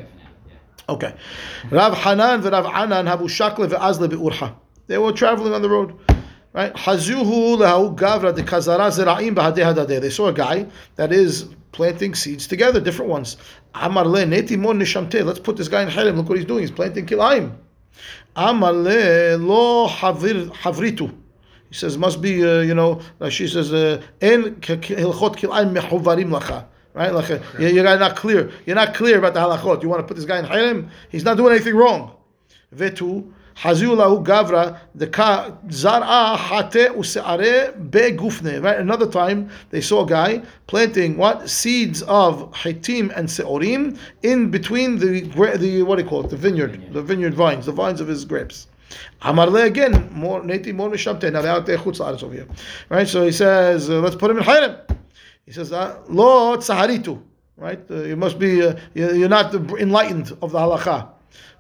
[0.90, 1.14] Okay.
[1.70, 4.56] Rav Hanan v'Rav Anan habu shakle ve'azle be'urha.
[4.88, 5.94] They were traveling on the road.
[6.54, 6.74] Right?
[6.74, 9.36] Hazuhu lehu gavra de kazara zera'im.
[10.02, 10.66] They saw a guy
[10.96, 13.36] that is planting seeds together, different ones.
[13.76, 15.26] Amar le neti mon nishamte.
[15.26, 16.16] Let's put this guy in harem.
[16.16, 16.62] Look what he's doing.
[16.62, 17.58] He's planting kilaim.
[18.36, 21.14] Amar le lo havir havritu.
[21.70, 26.66] He says, must be, uh, you know, she says, uh, en hilchot kilaim mehuvarim lacha.
[26.98, 27.14] Right?
[27.14, 28.50] Like, uh, you- you're not clear.
[28.66, 29.84] You're not clear about the halachot.
[29.84, 30.90] You want to put this guy in harem?
[31.10, 32.12] He's not doing anything wrong.
[32.76, 37.56] Vetu, hazu lahu gavra, the ka zar'a hate use'are
[37.92, 38.64] begufne.
[38.64, 38.80] Right?
[38.80, 41.48] Another time, they saw a guy planting what?
[41.48, 45.22] Seeds of hitim and seorim in between the,
[45.58, 46.32] the what do you call it?
[46.32, 46.94] The vineyard.
[46.94, 48.66] The vineyard vines, the vines of his grapes.
[49.22, 51.32] Amarle again, more neti more mishamte.
[51.32, 52.48] Now they're out there chutz over here,
[52.90, 53.08] right?
[53.08, 54.78] So he says, uh, let's put him in harem.
[55.48, 57.22] He says, uh, lo tzaharitu,
[57.56, 57.80] right?
[57.90, 61.08] Uh, you must be, uh, you- you're not enlightened of the halacha.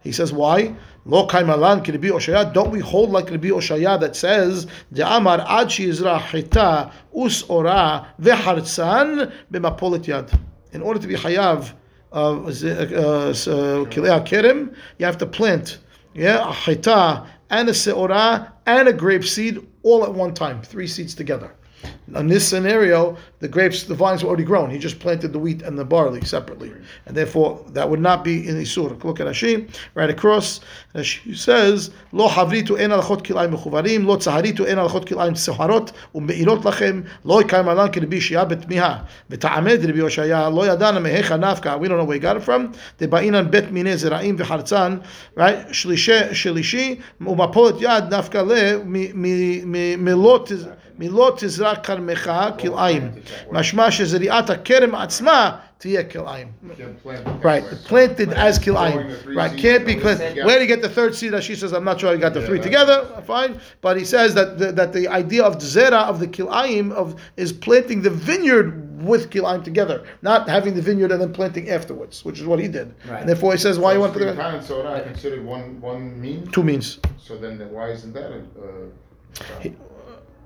[0.03, 0.75] He says, why?
[1.05, 2.53] Lo kaimalan kiribi oshaya.
[2.53, 4.67] Don't we hold like kiribi oshaya that says,
[5.01, 10.37] Amar ad shizra hita us ora vehartzan b'mapolet yad.
[10.73, 11.71] In order to be hayav
[12.11, 15.77] of uh, s- uh, kilei kerem, you have to plant,
[16.13, 21.15] yeah, a and a seora and a grape seed all at one time, three seeds
[21.15, 21.53] together.
[22.15, 24.69] In this scenario, the grapes, the vines were already grown.
[24.69, 26.71] He just planted the wheat and the barley separately,
[27.05, 29.03] and therefore that would not be in isur.
[29.03, 30.61] Look at Rashi right across.
[30.95, 36.63] Rashi says, "Lo havritu en alachot kilayim mechuvarim, lo tzaharitu en alachot kilayim seharot umeirot
[36.63, 41.89] lachem, lo yikayim alan kirbi shia betmiha, v'ta'amed Rabbi Yoshaya, lo yadana mehecha nafka." We
[41.89, 42.73] don't know where he got it from.
[42.99, 44.37] The ba'inan bet mine zeraim
[45.35, 45.67] right?
[45.69, 48.79] Shlishi shlishi umapolet yad nafka le
[49.97, 53.10] milot milot izrak תזרע כרמך כלאיים.
[53.50, 56.48] משמע שזריעת הכרם עצמה תהיה כלאיים.
[56.64, 57.88] They're planted Right, that way.
[57.88, 58.36] planted Right.
[58.38, 59.08] as Growing kilayim.
[59.10, 60.16] the three Right, seeds can't be together.
[60.16, 60.44] planted.
[60.46, 61.32] Where do you get the third seed?
[61.42, 62.98] She says, I'm not sure I got the Yeah, three that- together.
[63.26, 67.06] Fine, but he says that the, that the idea of zera of the kilayim of
[67.36, 68.68] is planting the vineyard
[69.10, 69.98] with kilayim together,
[70.30, 72.88] not having the vineyard and then planting afterwards, which is what he did.
[73.10, 73.20] Right.
[73.20, 74.36] And therefore he says, why you want to put it?
[74.36, 76.46] Khita and soda are considered one one mean.
[76.56, 76.86] Two means.
[77.26, 78.38] So then, why isn't that a?
[78.38, 78.88] Uh,
[79.58, 79.72] Why?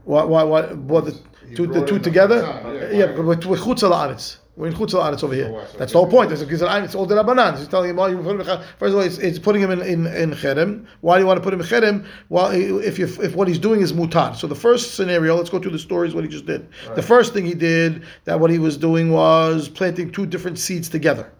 [0.05, 0.23] why?
[0.23, 0.61] Why?
[0.73, 1.15] What the
[1.47, 1.67] He two?
[1.67, 2.41] The two the together?
[2.43, 4.37] chatzan, Yeah, yeah, but with, with chutz la'aretz.
[4.57, 5.51] We're in chutz la'aretz over So here.
[5.51, 5.69] what?
[5.71, 6.29] So That's the whole point.
[6.31, 6.83] Gizraim.
[6.83, 7.57] It's all the rabbanan.
[7.57, 8.45] He's telling him, well, you put
[8.79, 10.85] first of all, it's, it's putting him in in, in cherem.
[11.01, 12.05] Why do you want to put him in cherem?
[12.29, 14.35] Well, if you if what he's doing is mutar.
[14.35, 16.13] So the first scenario, let's go through the stories.
[16.15, 16.67] What he just did.
[16.95, 20.89] The first thing he did that what he was doing was planting two different seeds
[20.89, 21.31] together,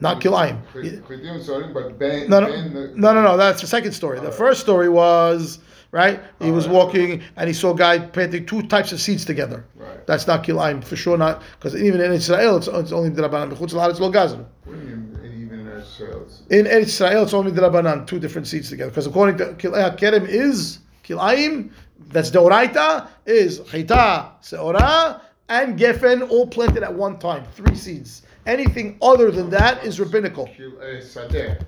[0.00, 0.62] not kilayim.
[0.72, 2.48] Khita- Khita but No, no,
[2.94, 3.36] no, no, no.
[3.36, 4.20] That's the second story.
[4.20, 5.58] The first story was
[5.92, 6.20] right.
[6.40, 6.86] He was Alright.
[6.86, 9.64] walking and he saw a guy planting two types of seeds together.
[9.74, 10.06] Right.
[10.06, 11.16] That's not kilayim for sure.
[11.16, 13.52] Not because even in Israel, it's, it's only drabanan.
[13.52, 14.44] B'chutz la'aretz it's lo gazru.
[14.64, 18.06] What do even as uh, In Israel, it's only drabanan.
[18.06, 18.90] Two different seeds together.
[18.90, 21.70] Because according to kilei kerem is Kilayim,
[22.08, 27.44] that's Doraita, is Chita, Seora, and Gefen all planted at one time.
[27.52, 28.22] Three seeds.
[28.46, 30.46] Anything other than that is rabbinical.
[30.46, 31.64] Kil'ei sadeh.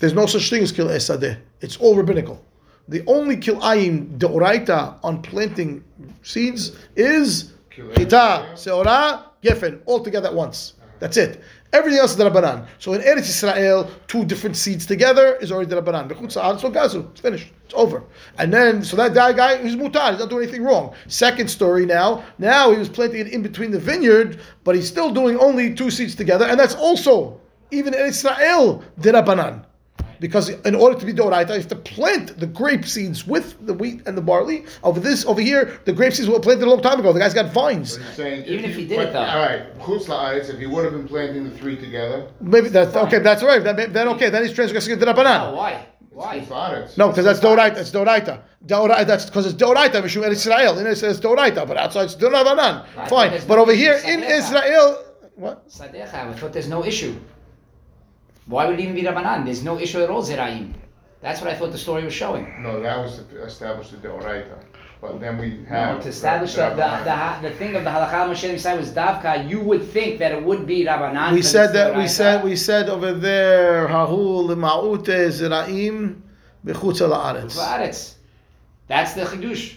[0.00, 1.38] There's no such thing as Kil Esadeh.
[1.60, 2.44] It's all rabbinical.
[2.88, 5.82] The only Kilayim Doraita on planting
[6.22, 10.74] seeds is Chita, Seora, Gefen, all together at once.
[11.00, 11.42] That's it.
[11.72, 12.66] Everything else is Rabbanan.
[12.78, 16.08] So in Eretz Israel, two different seeds together is already Rabbanan.
[16.08, 17.10] Bechutz Haaretz lo gazu.
[17.10, 17.52] It's finished.
[17.64, 18.04] It's over.
[18.38, 20.10] And then, so that, guy, he's mutar.
[20.10, 20.94] He's not doing anything wrong.
[21.08, 22.24] Second story now.
[22.38, 25.90] Now he was planting it in between the vineyard, but he's still doing only two
[25.90, 26.44] seeds together.
[26.44, 27.40] And that's also,
[27.72, 29.64] even in Israel, Rabbanan.
[30.20, 33.74] Because in order to be doraita, you have to plant the grape seeds with the
[33.74, 34.64] wheat and the barley.
[34.82, 37.12] Over this, over here, the grape seeds were planted a long time ago.
[37.12, 37.98] The guy's got vines.
[37.98, 39.18] But he's saying Even if you- he did it, but- though.
[39.20, 42.94] All right, chutz la'aretz, if he would have been planting the three together, Maybe that's
[42.96, 43.18] okay.
[43.18, 43.62] That's all right.
[43.62, 44.30] Then, then okay.
[44.30, 45.54] Then he's transgressing the No, rabbanan.
[45.54, 45.86] why?
[46.10, 46.38] Why?
[46.40, 46.96] chutz la'aretz.
[46.98, 47.78] No, because that's doraita.
[47.78, 48.40] It's doraita.
[48.66, 49.06] Doraita.
[49.06, 49.94] That's because it's doraita.
[50.02, 50.78] Mishum Eretz Israel.
[50.78, 52.84] In it says doraita, but outside it's rabbanan.
[52.96, 53.40] Right, Fine.
[53.48, 54.98] But over here in Israel,
[55.36, 55.68] what?
[55.68, 57.14] Sadecha, I thought there's no issue.
[58.46, 59.44] Why would it even be Rabbanan?
[59.44, 60.74] There's no issue at all, Zeraim.
[61.20, 62.62] That's what I thought the story was showing.
[62.62, 64.58] No, that was to establish the deoraita.
[65.00, 66.02] But then we No, have.
[66.02, 66.76] to establish the, the,
[67.42, 70.42] the, the thing of the halakha Moshe side was davka, you would think that it
[70.42, 71.32] would be Rabbanan.
[71.32, 71.96] We said that.
[71.96, 72.44] We said.
[72.44, 73.88] We said over there.
[73.88, 76.20] Hahu lema'ute ziraim
[76.64, 78.14] bechutz la'aretz.
[78.86, 79.76] That's the chidush.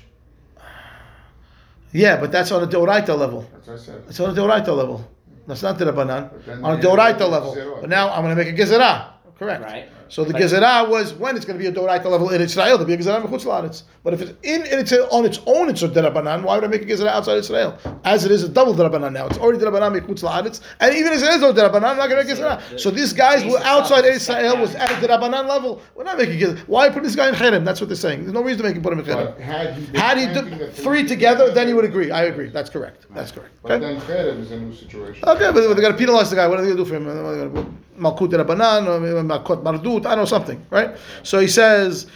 [1.94, 3.50] Yeah, but that's on a doraita level.
[3.54, 4.04] That's what I said.
[4.10, 5.10] It's on a deoraita level.
[5.48, 6.30] That's not the rabbanan.
[6.64, 7.56] On a the- deoraita level.
[7.82, 9.14] But now I'm going to make a gezerah.
[9.40, 9.64] Correct.
[9.64, 9.90] Right.
[10.10, 12.78] So the But- gezerah was when it's going to be a deoraita level in Israel.
[12.78, 13.84] To be a gezerah mechutz laaretz.
[14.04, 16.44] But if it's in, in it's on its own, it's a derabanan.
[16.44, 17.78] Why would I make a gezerah outside Israel?
[18.06, 19.28] As it is a double derabanan now.
[19.28, 20.62] It's already derabanan mechutz laaretz.
[20.80, 22.80] And even if it is no derabanan, I'm not going to make a gezerah.
[22.80, 25.82] So these guys were outside Israel was at a derabanan level.
[25.96, 26.60] We're not making gezerah.
[26.68, 27.66] Why put this guy in cherem?
[27.66, 28.22] That's what they're saying.
[28.22, 29.36] There's no reason to make him put him in cherem.
[29.36, 32.12] But had he been Had he planting three together, then you would agree.
[32.12, 32.50] I agree.
[32.50, 33.06] That's correct.
[33.14, 33.54] That's correct.
[33.62, 33.86] But Okay.
[33.86, 35.24] then cherem is a new situation.
[35.28, 36.48] Okay, but they're going to penalize the guy.
[36.48, 37.78] What are they going to do for him?
[37.98, 38.86] Malkut Rabbanan,
[39.26, 40.96] Malkut Mardut, I know, something, right?
[41.24, 42.08] So he says,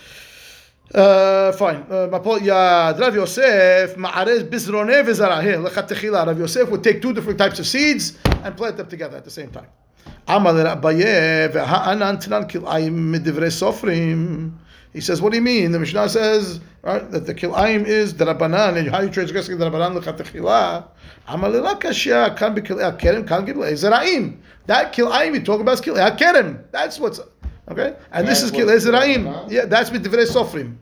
[0.93, 1.85] uh, fine.
[1.89, 5.41] Uh, Rav Yosef, Ma'arez Bizroneh V'zara.
[5.41, 5.59] Here,
[6.11, 9.31] Rav Yosef would take two different types of seeds and plant them together at the
[9.31, 9.67] same time.
[10.27, 10.53] Amal
[12.45, 13.11] Kil'ayim
[13.49, 14.51] Sofrim.
[14.93, 15.71] He says, what do you mean?
[15.71, 19.69] The Mishnah says, right, that the Kil'ayim is the Rabbanan, and how you transgressing the
[19.69, 20.87] Rabbanan Lechat Techila.
[21.27, 24.37] Amal Kashya, Kan B'Kil'ay Kerem, Kan Gil'ay Zera'im.
[24.65, 26.63] That Kil'ayim you talk about is Kil'ay Kerem.
[26.71, 27.21] That's what's,
[27.69, 27.95] okay?
[28.11, 29.49] And this is what's Zera'im.
[29.49, 30.75] Yeah, that's Midivrei Sofrim.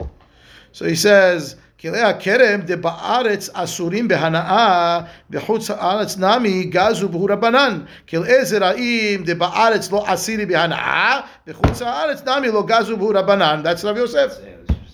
[0.71, 7.80] So he says, כלי הכרם דבארץ אסורים בהנאה, בחוץ הארץ נמי גזו בהו רבנן.
[8.08, 13.62] כלאי זרעים דבארץ לא אסירי בהנאה, בחוץ הארץ נמי לא גזו בהו רבנן.
[13.64, 14.32] That's Rav Yosef.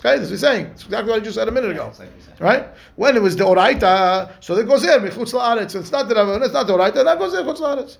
[0.01, 0.66] Okay, that's what he's saying.
[0.66, 1.88] It's exactly what I just said a minute ago.
[1.90, 2.40] It's like you said.
[2.40, 2.64] Right?
[2.97, 5.73] When it was the oraita, so there goes there, מחוץ לארץ.
[5.73, 7.99] So it's not the Rav, it's not the oraita, that goes there, מחוץ לארץ.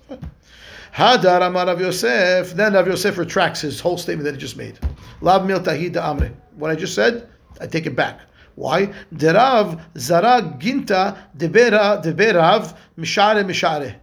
[0.95, 2.53] Hadar Amar Rav Yosef.
[2.55, 4.79] Then Rav Yosef retracts his whole statement that he just made.
[5.21, 6.31] Lav miltahi da amre.
[6.57, 7.29] What I just said,
[7.61, 8.19] I take it back.
[8.56, 8.92] Why?
[9.14, 13.96] Derav zara ginta debera deberav mishare mishare.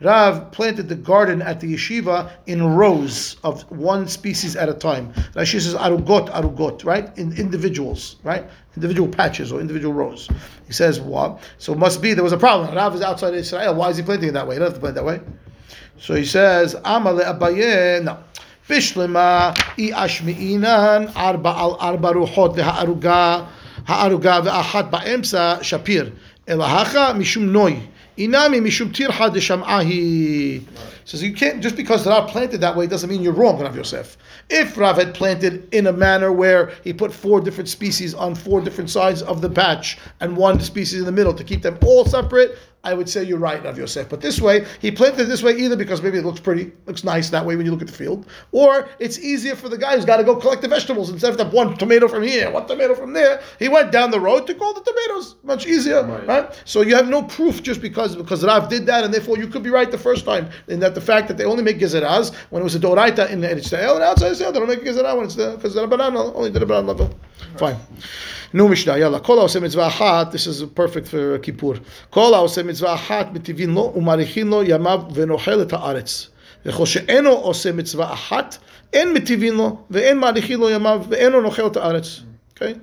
[0.00, 5.12] Rav planted the garden at the yeshiva in rows of one species at a time.
[5.34, 7.16] Rashi says arugot, arugot, right?
[7.16, 8.44] In individuals, right?
[8.76, 10.28] Individual patches or individual rows.
[10.66, 11.40] He says what?
[11.58, 12.74] So it must be there was a problem.
[12.74, 13.76] Rav is outside Israel.
[13.76, 14.56] Why is he planting it that way?
[14.56, 15.20] He doesn't have to plant that way.
[16.00, 18.18] So he says, Amale Abaye, no.
[18.68, 22.56] Bishlema i ashmi'inan arba al arba ruhot
[28.18, 30.62] inami mishum tirha desham'ahi
[31.04, 34.16] says you can't just because Rav planted that way doesn't mean you're wrong Rav Yosef.
[34.50, 38.60] If Rav had planted in a manner where he put four different species on four
[38.60, 42.04] different sides of the patch and one species in the middle to keep them all
[42.04, 44.08] separate I would say you're right, Rav Yosef.
[44.08, 47.04] But this way, he planted it this way either because maybe it looks pretty, looks
[47.04, 49.94] nice that way when you look at the field, or it's easier for the guy
[49.94, 52.96] who's got to go collect the vegetables instead of one tomato from here, one tomato
[52.96, 53.40] from there.
[53.60, 56.26] He went down the road to call the tomatoes, much easier, right.
[56.26, 56.62] right?
[56.64, 59.62] So you have no proof just because because Rav did that, and therefore you could
[59.62, 62.62] be right the first time in that the fact that they only make gezeraz when
[62.62, 65.26] it was a doraita in the Eretz and outside Israel they don't make gezeraz when
[65.26, 67.14] it's the because the banana only the rabbanan level.
[67.58, 67.76] Fine.
[68.54, 69.18] New Mishnah, yalla.
[69.18, 71.80] Kol mitzvah This is perfect for Kippur.
[72.10, 72.71] Kol haosem.
[72.71, 76.29] מצווה אחת מטיבין לו ומאריכין לו ימיו ונאכל את הארץ.
[76.65, 78.57] וכל שאינו עושה מצווה אחת,
[78.93, 82.21] אין מטיבין לו ואין מאריכין לו ימיו ואינו נאכל את הארץ.
[82.55, 82.73] Okay?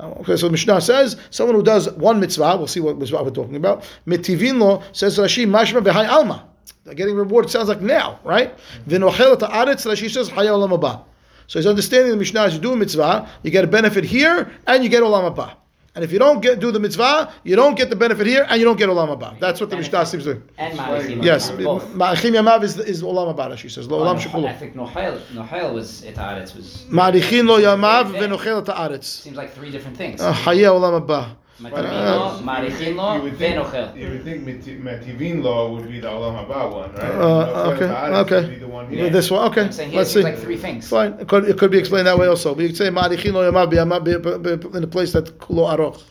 [0.00, 3.30] Okay, so the Mishnah says someone who does one mitzvah, we'll see what mitzvah we're
[3.30, 3.84] talking about.
[4.08, 6.44] Mitivin lo says Rashi mashma v'hai alma.
[6.84, 7.48] They're getting reward.
[7.48, 8.52] Sounds like now, right?
[8.88, 9.86] V'nochel et haaretz.
[9.86, 11.04] Rashi says hayal olam haba.
[11.46, 14.50] So he's understanding the Mishnah as you do a mitzvah, you get a benefit here
[14.66, 15.54] and you get olam haba.
[15.95, 18.59] And if you don't get do the mitzvah, you don't get the benefit here and
[18.59, 19.39] you don't get olam haba.
[19.39, 20.43] That's what the Mishnah seems to do.
[20.57, 21.23] And Ma'arichim.
[21.23, 21.87] Yes, Both.
[21.93, 23.57] ma'achim yamav is, is olam haba.
[23.57, 24.47] She says lo olam no.
[24.47, 26.85] I think Nohel, Nohel was et haaretz was.
[26.89, 29.03] Ma'arichin lo yamav v'nochel ta'aretz.
[29.05, 30.21] Seems like three different things.
[30.21, 31.35] Hayeh olam haba.
[31.59, 33.95] Mativino, uh, Maricino, Venochel.
[33.97, 37.11] You would think Mativin law would be the Olam Haba one, right?
[37.11, 38.95] Uh, okay, okay.
[38.95, 39.09] Yeah.
[39.09, 39.67] This one, okay.
[39.85, 40.23] Here, Let's see.
[40.23, 40.87] Like three things.
[40.87, 41.13] Fine.
[41.19, 42.53] It could, it could be explained that way also.
[42.53, 46.01] We could say Marichin lo yamav in a place that kulo aroch.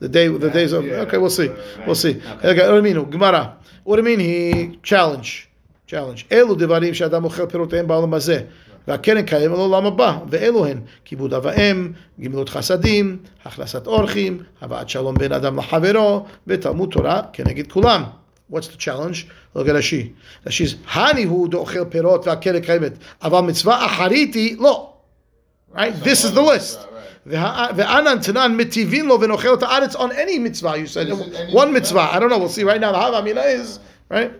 [0.00, 0.84] The day, the days of.
[0.84, 1.50] Okay, we'll see.
[1.86, 2.20] We'll see.
[2.44, 2.56] Okay.
[2.56, 3.56] Uriminu Gemara.
[3.86, 5.48] He challenge.
[5.86, 6.28] Challenge.
[6.28, 8.48] Elu devarim she'adam chel piroteim ba'olam hazeh.
[8.88, 14.88] והקרן קיים על העולם הבא, ואלו הן כיבוד אב ואם, גמילות חסדים, הכנסת אורחים, הבאת
[14.88, 18.02] שלום בין אדם לחברו, ותלמוד תורה כנגד כולם.
[18.52, 19.26] What's the challenge?
[19.56, 20.12] Look at רש"י.
[20.46, 24.92] רש"י, הני הוא דאוכל פירות והקרן קיימת, אבל מצווה אחרית היא לא.
[25.74, 26.04] Right?
[26.04, 26.78] This is the list.
[27.26, 31.08] ואנן תנן מטיבין לו ונאכל את הארץ on any mitzvah, you said.
[31.08, 31.72] Is One mitzvah?
[31.72, 32.08] mitzvah.
[32.12, 32.38] I don't know.
[32.38, 32.92] We'll see right now.
[32.92, 34.32] The Havamina is, right?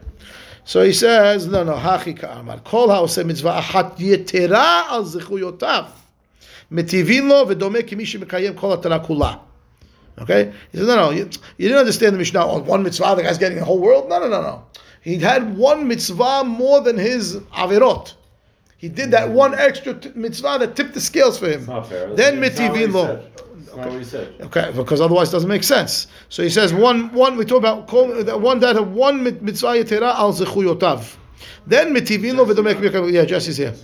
[0.66, 2.58] So he says, no, no, Call ka'amar.
[2.64, 5.90] Kol ha'ose mitzvah achat yetera al zechuyotav.
[6.72, 8.04] Metivin lo v'domeh ki mi
[8.52, 9.38] kol kula.
[10.18, 10.52] Okay?
[10.72, 13.38] He says, no, no, you, you didn't understand the Mishnah on one mitzvah, the guy's
[13.38, 14.08] getting the whole world.
[14.08, 14.64] No, no, no, no.
[15.02, 18.14] He had one mitzvah more than his averot.
[18.76, 21.66] He did that one extra t- mitzvah that tipped the scales for him.
[22.16, 23.22] Then mitivin lo
[23.76, 24.34] not what said.
[24.40, 26.06] Okay, because otherwise it doesn't make sense.
[26.28, 27.92] So he says one one we talk about
[28.40, 31.16] one that have one mitzvah yetera al zechuyotav.
[31.66, 33.74] Then mitivin lo v'domek Yeah, Jesse's here.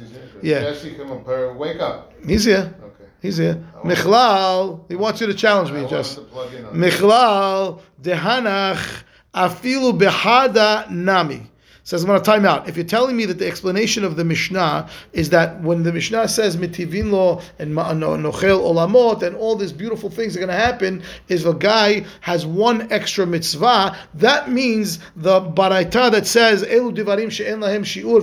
[0.43, 0.61] Yeah.
[0.61, 2.13] Jesse, come uh, wake up.
[2.27, 2.75] He's here.
[2.83, 3.11] Okay.
[3.21, 3.65] He's here.
[3.85, 6.19] Michlal, he wants you to challenge me, want Jess.
[6.19, 11.52] him to plug in on Michlal dehanach afilu behada nami.
[11.93, 12.67] Says I'm to time out.
[12.71, 16.27] If you're telling me that the explanation of the Mishnah is that when the Mishnah
[16.27, 21.03] says mitivin lo and nochel olamot and all these beautiful things are going to happen,
[21.29, 23.95] is a guy has one extra mitzvah.
[24.15, 28.23] That means the baraita that says elu divarim she'en lahem shiur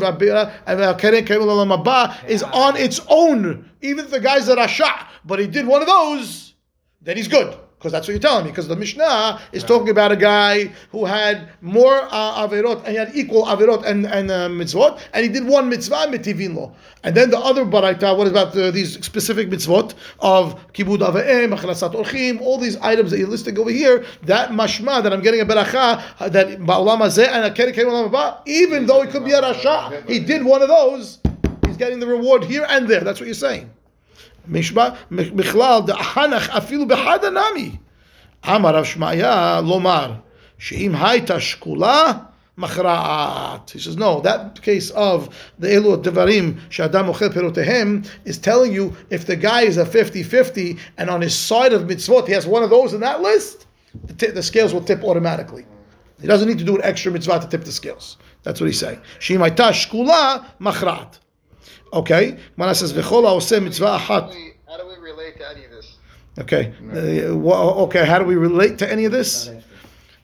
[2.28, 3.70] is on its own.
[3.84, 6.56] Even if the guy's a rasha, but he did one of those,
[7.04, 7.56] then he's good.
[7.80, 8.52] Because that's what you're telling me.
[8.52, 12.96] Because the Mishnah is talking about a guy who had more uh, averot and he
[12.96, 16.74] had equal averot and, and uh, mitzvot, and he did one mitzvah mitivin.
[17.06, 21.94] And then the other baraita, what about the, these specific mitzvot of kibud aveim, achlasat
[21.94, 25.46] orchim, all these items that you're listing over here, that mashma that I'm getting a
[25.46, 30.20] beracha that ba'olam hazeh and a haba, even though he could be a rasha, he
[30.20, 31.20] did one of those.
[31.66, 33.06] He's getting the reward here and there.
[33.06, 33.70] That's what you're saying.
[34.49, 37.77] משמע, בכלל, דחנך אפילו בחד הנמי.
[38.47, 40.13] אמר רב שמעיה לומר,
[40.59, 42.13] שאם הייתה שקולה,
[42.59, 43.71] מכרעת.
[43.75, 45.29] He says, no, that case of
[45.61, 50.79] the אלו הדברים שאדם אוכל פירותיהם is telling you if the guy is a 50-50
[50.99, 53.67] and on his side of mitzvot he has one of those in that list,
[54.05, 55.65] the, ti- the scales will tip automatically.
[56.21, 58.17] He doesn't need to do an extra mitzvah to tip the scales.
[58.45, 59.01] That's what he's saying.
[59.19, 61.19] שאם הייתה שקולה, מכרעת.
[61.94, 64.36] Okay, Mana says, "V'chol ha'oseh mitzvah achat."
[64.68, 65.98] How do we relate to any of this?
[66.40, 66.72] Okay,
[67.30, 68.06] uh, wha- okay.
[68.06, 69.50] How do we relate to any of this?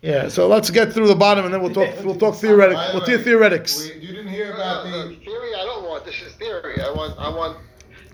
[0.02, 1.90] Yeah, so let's get through the bottom, and then we'll talk.
[2.04, 2.78] We'll talk theoretic.
[2.94, 3.80] We'll do theoretics.
[3.90, 5.16] We, you didn't hear about no, no, the.
[5.16, 5.56] theory.
[5.56, 6.06] I don't want.
[6.06, 6.80] This is theory.
[6.82, 7.18] I want.
[7.18, 7.58] I want.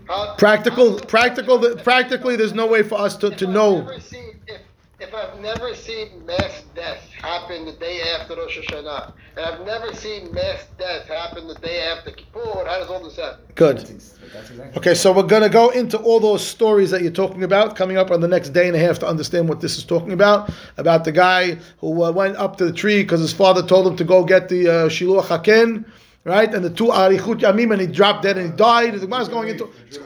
[0.08, 1.76] How, Practical, how- practical.
[1.78, 3.78] Practically, there's no way for us to, If to I've know.
[3.82, 4.62] never seen, if,
[5.00, 9.94] if I've never seen mass death happen the day after Rosh Hashanah, and I've never
[9.94, 13.46] seen mass death happen the day after Kippur, how does all this happen?
[13.56, 13.78] Good.
[13.78, 14.78] That's that's exactly.
[14.78, 17.98] Okay, so we're going to go into all those stories that you're talking about coming
[17.98, 20.52] up on the next day and a half to understand what this is talking about.
[20.78, 23.96] About the guy who uh, went up to the tree because his father told him
[23.98, 25.86] to go get the uh, Shiluach Haken,
[26.24, 26.54] right?
[26.54, 28.94] And the two Arichut Yamim, and he dropped dead and he died.
[28.94, 29.98] The Gemara is going into it's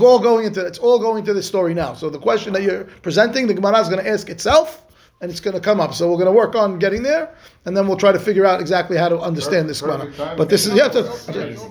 [0.00, 1.94] all going into it's all going into the story now.
[1.94, 4.82] So the question that you're presenting, the Gemara is going to ask itself.
[5.24, 7.34] And it's going to come up, so we're going to work on getting there,
[7.64, 10.00] and then we'll try to figure out exactly how to understand this Gemara.
[10.00, 10.36] Perfect.
[10.36, 11.14] But this is you have No, to, no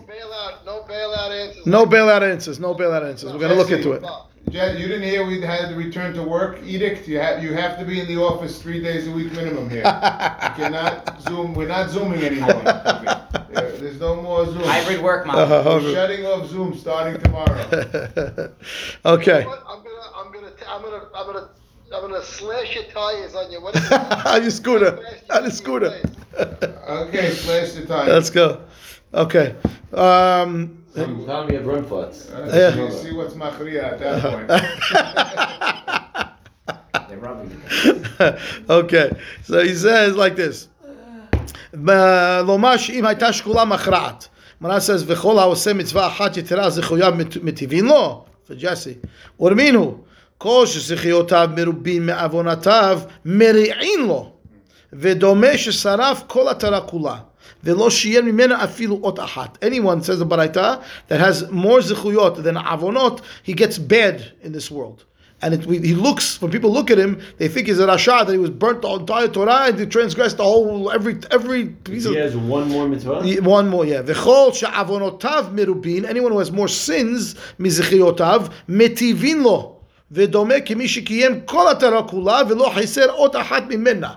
[0.10, 0.66] bailout.
[0.66, 1.68] No bailout answers.
[1.68, 3.32] no bailout answers, no bailout answers.
[3.32, 4.04] We're going to look into it.
[4.50, 7.08] Jen, you didn't hear we had the return to work edict.
[7.08, 9.84] You have you have to be in the office three days a week minimum here.
[9.84, 11.54] you cannot zoom.
[11.54, 12.50] We're not zooming anymore.
[13.54, 14.64] There- There's no more zoom.
[14.64, 15.42] Hybrid work model.
[15.54, 17.62] Uh-huh, we're shutting off Zoom starting tomorrow.
[19.06, 19.46] okay.
[19.46, 19.64] What?
[19.68, 20.02] I'm gonna.
[20.16, 20.50] I'm gonna.
[20.52, 21.04] t- I'm gonna.
[21.16, 21.50] I'm gonna.
[21.95, 23.63] I'm gonna slash your tires on you.
[23.63, 24.27] What is that?
[24.27, 24.99] on your scooter.
[25.31, 26.03] On your scooter.
[26.39, 28.09] Okay, slash the time.
[28.09, 28.61] Let's go.
[29.15, 29.55] Okay.
[29.93, 32.29] Um, Some time we have run floods.
[32.31, 32.91] Uh, Yeah.
[32.91, 34.49] see, see what's machria at that point.
[37.09, 37.51] They're rubbing
[38.21, 38.39] it.
[38.69, 39.11] okay.
[39.45, 40.69] So he says like this.
[41.73, 44.29] לומר שאם הייתה שקולה מכרעת.
[44.61, 48.99] Mara says, "V'chol ha'oseh mitzvah achat yetera zechuyav mit- mitivin lo." For Jesse,
[49.41, 49.99] urminu
[50.43, 54.33] kol shezichiyotav merubin me'avonatav meri'in lo,
[54.93, 57.17] ודומה ששרף כל התרה כולה,
[57.65, 59.59] ולא שיין ממנה אפילו אות אחת.
[59.63, 64.71] Anyone says the baraita that has more zechuyot than avonot, he gets bad in this
[64.71, 65.05] world.
[65.41, 68.33] And it, he looks, when people look at him, they think he's a rasha, that
[68.33, 72.13] he was burnt the entire Torah and he transgressed the whole, every every piece of...
[72.13, 73.21] He has one more mitzvah.
[73.25, 74.03] Yeah, One more, yeah.
[74.03, 79.77] V'chol she'avonotav merubin, anyone who has more sins, mizechiotav, metivin lo.
[80.13, 84.13] ודומה כמי שקיים כל התורה כולה ולא חסר אות אחת ממנה.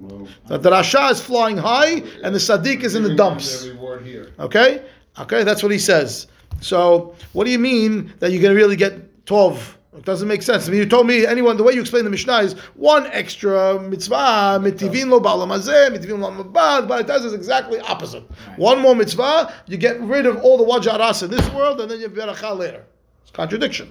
[0.00, 3.64] Well, That the Rasha is flying high and the Sadiq is in the dumps.
[3.64, 4.32] The reward here.
[4.38, 4.82] Okay?
[5.18, 6.28] Okay, that's what he says.
[6.60, 9.78] So, what do you mean that you're going to really get 12?
[9.96, 10.68] It doesn't make sense.
[10.68, 13.80] I mean, you told me, anyone, the way you explain the Mishnah is one extra
[13.80, 18.22] mitzvah, mitivin lo ba'olam hazeh, mitivin lo ba'olam but it does is exactly opposite.
[18.56, 21.90] One more mitzvah, you get rid of all the wajah aras in this world, and
[21.90, 22.84] then you have beracha later.
[23.22, 23.90] It's contradiction.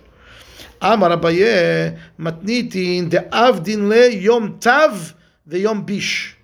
[0.82, 5.14] Amar Abaye, matnitin de'avdin le yom tav
[5.48, 6.36] ve'yom bish.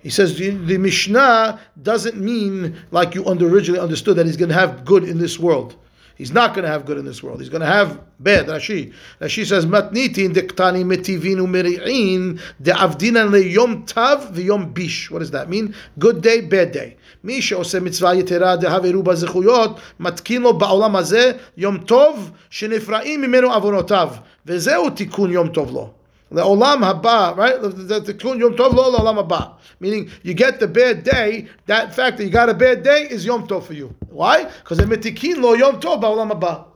[0.00, 4.54] He says the, the Mishnah doesn't mean like you originally understood that he's going to
[4.54, 5.76] have good in this world.
[6.17, 7.39] He's not going to have good in this world.
[7.39, 8.45] He's going to have bad.
[8.45, 8.93] Rashi.
[9.19, 15.09] Rashi says matnitin dektani metivin umeri'in de'avdinan le yom tav v'yom bish.
[15.09, 15.73] What does that mean?
[15.97, 16.97] Good day, bad day.
[17.23, 23.53] מי שעושה מצווה יתרה דהברו בה זכויות, מתקין לו בעולם הזה יום טוב שנפרעים ממנו
[23.53, 24.09] עוונותיו.
[24.45, 25.96] וזהו תיקון יום טוב לו.
[26.30, 27.60] the olam haba, right?
[27.60, 29.54] The tikkun yom tov lo olam haba.
[29.80, 33.24] Meaning, you get the bad day, that fact that you got a bad day is
[33.24, 33.94] yom tov for you.
[34.08, 34.44] Why?
[34.44, 36.66] Because the mitikin lo yom tov ba'olam haba.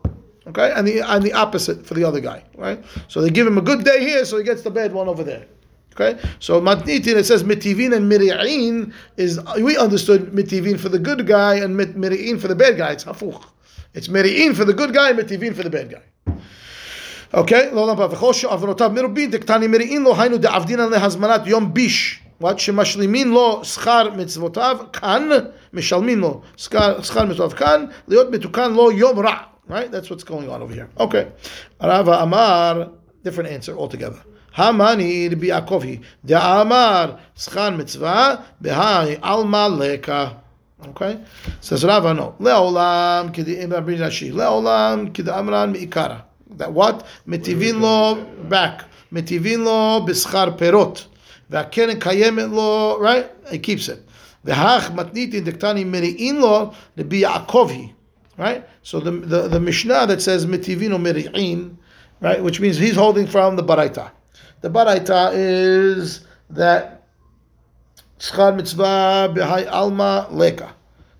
[0.47, 0.73] Okay?
[0.73, 2.83] And the, and the opposite for the other guy, right?
[3.09, 5.23] So they give him a good day here, so he gets the bad one over
[5.23, 5.47] there.
[5.95, 11.27] Okay, so matnitin it says mitivin and miri'in is we understood mitivin for the good
[11.27, 12.93] guy and miri'in for the bad guy.
[12.93, 13.45] It's hafuch.
[13.93, 16.03] It's miri'in for the good guy, mitivin for the bad guy.
[17.34, 17.70] אוקיי?
[17.74, 22.20] לא למה, וכל שעוונותיו מרובין, דקטני מריעין לו, היינו דעבדינן להזמנת יום ביש.
[22.44, 22.58] what?
[22.58, 25.30] שמשלימין לו שכר מצוותיו כאן,
[25.74, 29.36] משלמים לו שכר, שכר מצוותיו כאן, להיות מתוקן לו יום רע.
[29.70, 29.92] Right?
[29.92, 31.04] That's what's going on over here.
[31.04, 31.26] Okay.
[31.82, 32.84] רבא אמר,
[33.26, 34.28] different answer altogether.
[34.56, 40.28] המאני רבי יעקב היא, דאמר שכר מצווה, בהאי עלמא לקה.
[40.84, 41.18] Okay?
[41.62, 42.32] Says Rava, no.
[42.40, 46.16] לעולם כדאמר רבי רש"י, לעולם כדאמרן מעיקרא.
[46.58, 47.04] That what?
[47.28, 48.18] מטיבין לו
[48.50, 48.84] back.
[49.12, 51.08] מטיבין לו בשכר פירות.
[51.50, 53.50] והקרן קיימת לו, right?
[53.50, 54.08] He keeps it.
[54.46, 57.88] והך מתניתין דקטני מריעין לו רבי יעקב היא.
[58.38, 58.64] Right?
[58.84, 61.70] So the, the, the Mishnah that says מטיבין או מריעין,
[62.22, 62.42] right?
[62.44, 64.12] Which means he's holding from the Baraita.
[64.62, 66.98] The Baraita is that
[68.20, 70.74] Schar mitzvah b'hai alma leka.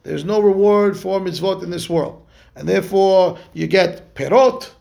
[0.04, 2.26] There's no reward for mitzvot in this world.
[2.56, 4.72] And therefore, you get perot,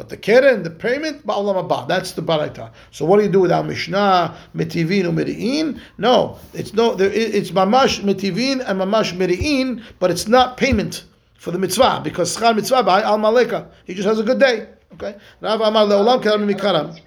[0.00, 1.86] but the keren, the payment, ba'olam haba.
[1.86, 2.70] That's the baraita.
[2.90, 5.78] So what do you do with our Mishnah, metivin umeri'in?
[5.98, 11.50] No, it's no, there, it's mamash metivin and mamash meri'in, but it's not payment for
[11.50, 13.68] the mitzvah, because schar mitzvah b'hai alma leka.
[13.84, 14.68] He just has a good day.
[14.94, 15.16] Okay?
[15.42, 16.98] Rav Amar le'olam keram mikaram.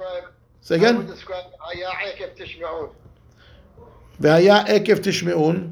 [0.61, 1.07] Say again?
[1.07, 2.91] describe "Haya Ekev Tishma'un."
[4.21, 5.71] Ve'haya ekev tishme'un.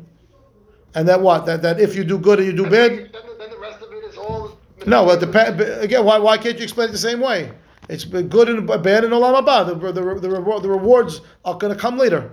[0.95, 1.45] And that what?
[1.45, 2.91] That, that if you do good and you do bad?
[2.91, 4.57] Then, the- then the rest of it is all.
[4.85, 7.51] No, but the pa- again, why, why can't you explain it the same way?
[7.89, 9.67] It's good and bad in Olam Haba.
[9.67, 12.31] The, the, the, reward, the rewards are going to come later.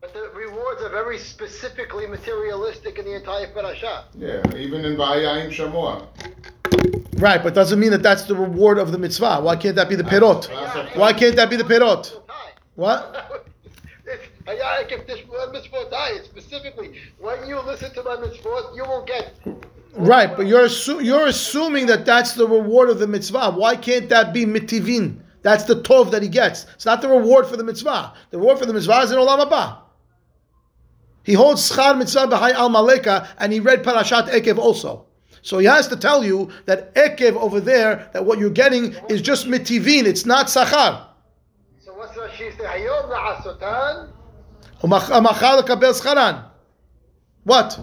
[0.00, 4.04] But the rewards are very specifically materialistic in the entire parasha.
[4.14, 6.06] Yeah, even in Vayayim Shamua.
[7.20, 9.40] Right, but doesn't mean that that's the reward of the mitzvah.
[9.40, 10.48] Why can't that be the perot?
[10.96, 12.20] Why can't that be the perot?
[12.74, 13.44] What?
[14.06, 16.18] It's Haya Ekev Tishma'un mitzvotai.
[16.18, 19.32] It's specifically when you listen to my mitzvot, you will get.
[19.96, 23.52] Right, but you're assu- you're assuming that that's the reward of the mitzvah.
[23.52, 25.20] Why can't that be mitivin?
[25.42, 26.66] That's the tov that he gets.
[26.74, 28.12] It's not the reward for the mitzvah.
[28.30, 29.78] The reward for the mitzvah is in Olam Haba.
[31.22, 35.06] He holds schar mitzvah b'hai al maleka, and he read parashat Ekev also.
[35.42, 39.22] So he has to tell you that Ekev over there, that what you're getting is
[39.22, 40.06] just mitivin.
[40.06, 41.06] It's not sachar.
[41.84, 42.64] So what's Rashi say?
[42.64, 44.10] Hayom la'asotan.
[44.82, 46.44] Umachal lekabel scharan.
[47.44, 47.78] What?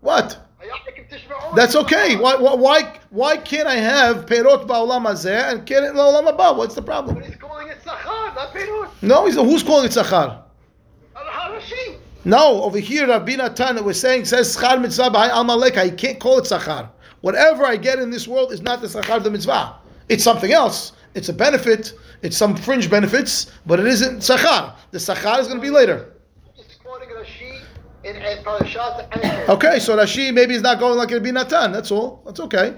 [0.00, 0.49] What?
[0.70, 1.56] Haya Ekev Tishma'un.
[1.56, 2.16] That's okay.
[2.16, 6.56] Why, why, why, can't I have perot ba'olam hazeh and keren la'olam haba?
[6.56, 7.16] What's the problem?
[7.16, 8.90] But he's calling it Sachar, not Perut.
[9.02, 10.42] No, he's, who's calling it sachar?
[12.24, 15.84] No, over here, Rabbi Natan that we're saying says schar mitzvah b'hai al maleka.
[15.84, 16.90] He can't call it sachar.
[17.22, 19.76] Whatever I get in this world is not the sachar of the mitzvah.
[20.10, 20.92] It's something else.
[21.14, 21.94] It's a benefit.
[22.22, 24.74] It's some fringe benefits, but it isn't sachar.
[24.90, 26.12] The sachar is going to be later.
[26.56, 27.50] Just quoting Rashi.
[27.50, 27.89] in, in Parashat Ekev.
[28.04, 31.72] Okay, so Rashi maybe is not going like Rabbi Natan.
[31.72, 32.22] That's all.
[32.24, 32.76] That's okay.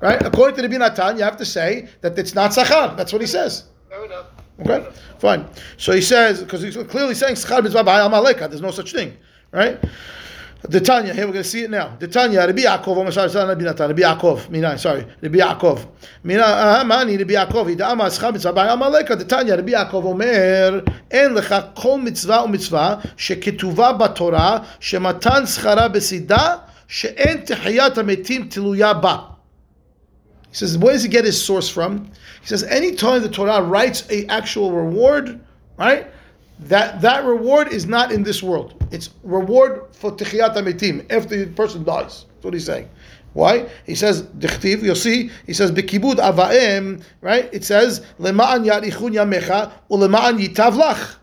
[0.00, 0.20] Right?
[0.24, 2.96] According to Rabbi Natan, you have to say that it's not Sachar.
[2.96, 3.64] That's what he says.
[3.88, 4.26] Fair enough.
[4.60, 4.86] Okay,
[5.18, 5.46] fine.
[5.76, 8.48] So he says because he's clearly saying Sachar mitzvah b'hayal maleka.
[8.48, 9.16] There's no such thing,
[9.52, 9.78] right?
[10.62, 11.96] The Tanya here we're going to see it now.
[11.98, 13.12] The Tanya Rabbi Yaakov.
[13.12, 14.78] Sorry, sorry, Rabbi Yaakov.
[14.78, 15.86] Sorry, Rabbi Yaakov.
[16.24, 17.70] Mina, ah, mani Rabbi Yaakov.
[17.70, 19.18] Ida ama Sachar mitzvah b'hayal maleka.
[19.18, 26.62] The Tanya Rabbi Yaakov Omer en lecha kol mitzvah u'mitzvah shekituva b'Torah shematan schara b'sida
[26.86, 29.36] she'en tehiyat hametim tiluya ba.
[30.48, 32.06] He says, where does he get his source from?
[32.40, 35.38] He says, anytime the Torah writes a actual reward,
[35.76, 36.06] right,
[36.60, 38.75] that that reward is not in this world.
[38.91, 42.25] It's reward for Tichiyat HaMetim, after the person dies.
[42.33, 42.89] That's what he's saying.
[43.33, 43.69] Why?
[43.85, 47.49] He says, Dichtiv, you'll see, he says, Bekibud Avaim, right?
[47.53, 51.15] It says, Lema'an Yarichun Yamecha, Ulema'an Yitav Lach.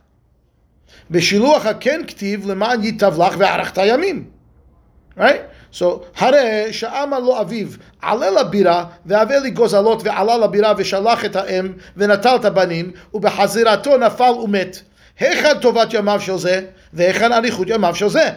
[1.13, 4.27] Beshiluach HaKen Ktiv, Lema'an Yitav Lach Ve'arachta Yamim.
[5.17, 5.43] Right?
[5.71, 7.69] So, הרי שאמר לו אביו,
[8.03, 14.31] עלה לבירה, והבא לי גוזלות, ועלה לבירה, ושלח את האם, ונטל את הבנים, ובחזירתו נפל
[14.31, 14.83] ומת.
[15.19, 16.61] היכן טובת ימיו של זה,
[16.94, 18.30] והיכן אריכות ימיו של זה?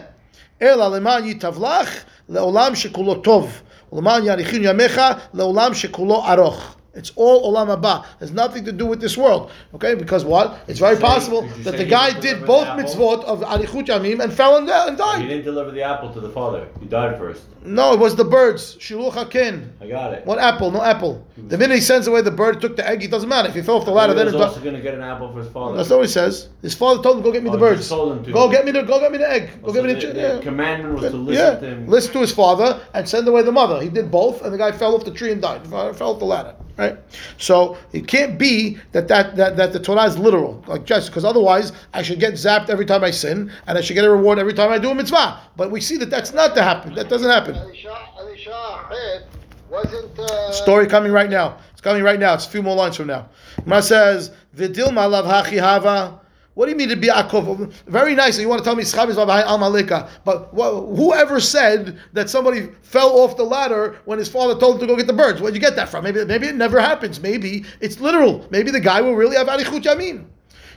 [0.61, 3.61] אלא למען ייטב לך, לעולם שכולו טוב.
[3.93, 5.01] ולמען יאריכין ימיך,
[5.33, 6.76] לעולם שכולו ארוך.
[6.97, 8.05] It's all olam haba.
[8.19, 9.51] Has nothing to do with this world.
[9.75, 10.59] Okay, because what?
[10.67, 13.41] It's very Did you say- possible did you that the guy did both mitzvot of
[13.41, 15.21] arichut yamim and fell and, and died.
[15.21, 16.67] He didn't deliver the apple to the father.
[16.79, 17.43] He died first.
[17.63, 18.75] No, it was the birds.
[18.77, 19.73] Shiluch hakin.
[19.81, 20.25] I got it.
[20.25, 20.71] What apple?
[20.71, 21.23] No apple.
[21.37, 23.03] The minute he sends away the bird, took the egg.
[23.03, 24.13] It doesn't matter if he fell off the ladder.
[24.13, 25.77] he Then was also going to get an apple for his father.
[25.77, 26.49] That's what he says.
[26.61, 27.87] His father told him, "Go get me Oh, the he birds.
[27.89, 28.31] told him to.
[28.31, 29.61] Go get me the go get me the egg.
[29.61, 30.39] Go get me the, the, the yeah.
[30.41, 31.59] commandment was to listen yeah.
[31.59, 31.87] to him.
[31.87, 33.81] Listen to his father and send away the mother.
[33.81, 35.67] He did both, and the guy fell off the tree and died.
[35.67, 36.55] Fell off the ladder.
[36.77, 36.95] Right.
[37.39, 41.25] So it can't be that that that, that the Torah is literal, like just because
[41.25, 44.37] otherwise I should get zapped every time I sin, and I should get a reward
[44.37, 45.39] every time I do a mitzvah.
[45.55, 46.93] But we see that that's not to happen.
[46.93, 47.55] That doesn't happen.
[47.55, 49.23] Elisha, Elisha Ahed
[49.71, 50.19] wasn't.
[50.19, 51.57] Uh, Story coming right now.
[51.71, 52.35] It's coming right now.
[52.35, 53.27] It's a few more lines from now.
[53.65, 56.19] Ma says, "V'dilma lav hachi hava."
[56.57, 57.71] What do you mean to be Yaakov?
[57.85, 58.39] Very nice.
[58.39, 60.09] You want to tell me Schab is behind Al Malika.
[60.25, 64.79] But wh- whoever said that somebody fell off the ladder when his father told him
[64.81, 65.39] to go get the birds?
[65.39, 66.05] Where'd you get that from?
[66.05, 67.19] Maybe, maybe it never happens.
[67.19, 68.47] Maybe it's literal.
[68.49, 70.25] Maybe the guy will really have Arichut Yamin.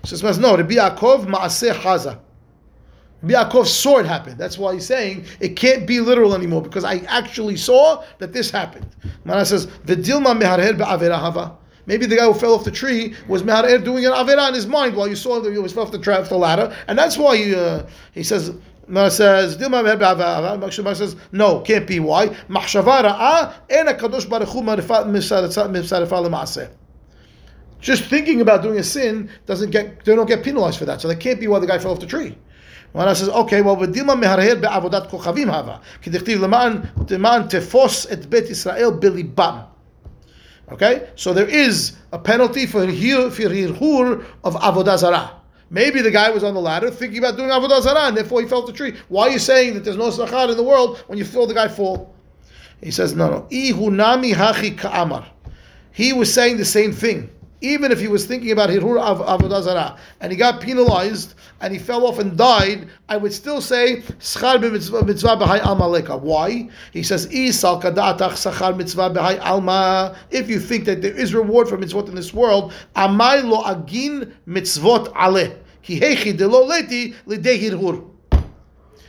[0.03, 3.67] He says, no, to be Yaakov Maaseh Chaza.
[3.67, 4.37] Saw it happen.
[4.37, 8.51] That's why he's saying it can't be literal anymore because I actually saw that this
[8.51, 8.87] happened.
[9.25, 11.57] Mana says, "V'dilma meharher be'avera hava."
[11.90, 14.66] Maybe the guy who fell off the tree was meharher doing an avera in his
[14.66, 16.98] mind while you saw that he was fell off the, tra- off the ladder, and
[16.98, 17.84] that's why he, uh,
[18.14, 18.54] he says.
[18.88, 22.00] Mana says, "Dilma meharher be'avera hava." Moshe says, "No, can't be.
[22.00, 22.28] Why?
[22.50, 26.70] Machshava ra'ah en hakadosh baruch hu marifat misarefa lemaaseh."
[27.80, 31.02] Just thinking about doing a sin doesn't get they don't get penalized for that.
[31.02, 32.38] So that can't be why the guy fell off the tree.
[32.96, 35.82] Rana says, okay, well, v'dilma meharher be'avodat kochavim hava.
[36.02, 39.69] כי דכתיב למען, למען תפוס את בית ישראל בליבם.
[40.73, 41.09] Okay?
[41.17, 45.33] So there is a penalty for hir- for hirhur of avodah zarah.
[45.71, 48.49] Maybe the guy was on the ladder thinking about doing avodah zarah and therefore he
[48.49, 48.95] fell the tree.
[49.09, 51.55] Why are you saying that there's no sachar in the world when you feel the
[51.55, 52.15] guy fall?
[52.83, 53.47] He says, no, no.
[53.51, 55.27] Hachi ka'amar.
[55.93, 57.31] He was saying the same thing.
[57.63, 61.73] Even if he was thinking about Hirur av- Avodah Zarah and he got penalized and
[61.73, 66.17] he fell off and died, I would still say Schar mitzvah b'hai alma leka.
[66.17, 66.71] Why?
[66.93, 70.17] He says Isal kadatach sachar mitzvah b'hai alma.
[70.31, 74.35] If you think that there is reward for mitzvot in this world, amai lo agin
[74.49, 75.55] mitzvot aleh.
[75.83, 78.07] Ki hechi de lo leti lidei hirhur.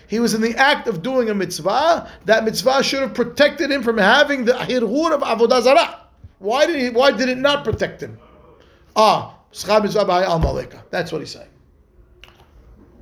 [0.07, 2.11] He was in the act of doing a mitzvah.
[2.25, 6.01] That mitzvah should have protected him from having the hirhur of avodah zarah.
[6.39, 6.89] Why did he?
[6.89, 8.17] Why did it not protect him?
[8.95, 10.79] Ah, schar mitzvah b'hai al maleka.
[10.89, 11.47] That's what he's saying.